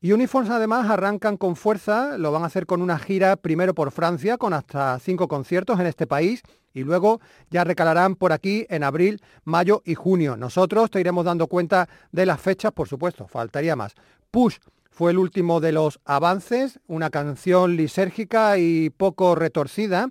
Uniforms 0.03 0.49
además 0.49 0.89
arrancan 0.89 1.37
con 1.37 1.57
fuerza, 1.57 2.17
lo 2.17 2.33
van 2.33 2.43
a 2.43 2.47
hacer 2.47 2.65
con 2.65 2.81
una 2.81 2.99
gira 2.99 3.37
primero 3.37 3.75
por 3.75 3.91
Francia 3.91 4.39
con 4.39 4.55
hasta 4.55 4.99
cinco 4.99 5.29
conciertos 5.29 5.79
en 5.79 5.85
este 5.85 6.07
país 6.07 6.43
y 6.73 6.85
luego 6.85 7.21
ya 7.51 7.65
recalarán 7.65 8.15
por 8.15 8.33
aquí 8.33 8.65
en 8.71 8.83
abril, 8.83 9.21
mayo 9.45 9.83
y 9.85 9.95
junio. 9.95 10.39
Nosotros 10.39 10.91
te 10.91 11.01
iremos 11.01 11.27
dando 11.27 11.49
cuenta 11.49 11.87
de 12.13 12.25
las 12.25 12.41
fechas, 12.41 12.73
por 12.73 12.89
supuesto, 12.89 13.29
faltaría 13.29 13.77
más. 13.77 13.95
Push 14.31 14.57
fue 14.91 15.11
el 15.11 15.19
último 15.19 15.61
de 15.61 15.73
los 15.73 16.01
avances, 16.07 16.81
una 16.87 17.11
canción 17.11 17.77
lisérgica 17.77 18.57
y 18.57 18.89
poco 18.89 19.35
retorcida 19.35 20.09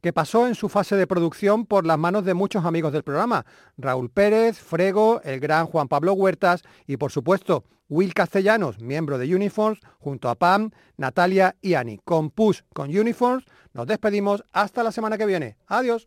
que 0.00 0.12
pasó 0.12 0.46
en 0.46 0.54
su 0.54 0.68
fase 0.68 0.96
de 0.96 1.06
producción 1.06 1.66
por 1.66 1.86
las 1.86 1.98
manos 1.98 2.24
de 2.24 2.34
muchos 2.34 2.64
amigos 2.64 2.92
del 2.92 3.02
programa, 3.02 3.44
Raúl 3.76 4.10
Pérez, 4.10 4.58
Frego, 4.58 5.20
el 5.24 5.40
gran 5.40 5.66
Juan 5.66 5.88
Pablo 5.88 6.12
Huertas 6.14 6.62
y 6.86 6.96
por 6.96 7.12
supuesto 7.12 7.64
Will 7.88 8.14
Castellanos, 8.14 8.80
miembro 8.80 9.18
de 9.18 9.34
Uniforms, 9.34 9.80
junto 9.98 10.28
a 10.28 10.36
Pam, 10.36 10.70
Natalia 10.96 11.56
y 11.60 11.74
Ani. 11.74 11.98
Con 12.04 12.30
Push, 12.30 12.60
con 12.72 12.96
Uniforms, 12.96 13.44
nos 13.74 13.86
despedimos 13.86 14.44
hasta 14.52 14.84
la 14.84 14.92
semana 14.92 15.18
que 15.18 15.26
viene. 15.26 15.56
Adiós. 15.66 16.06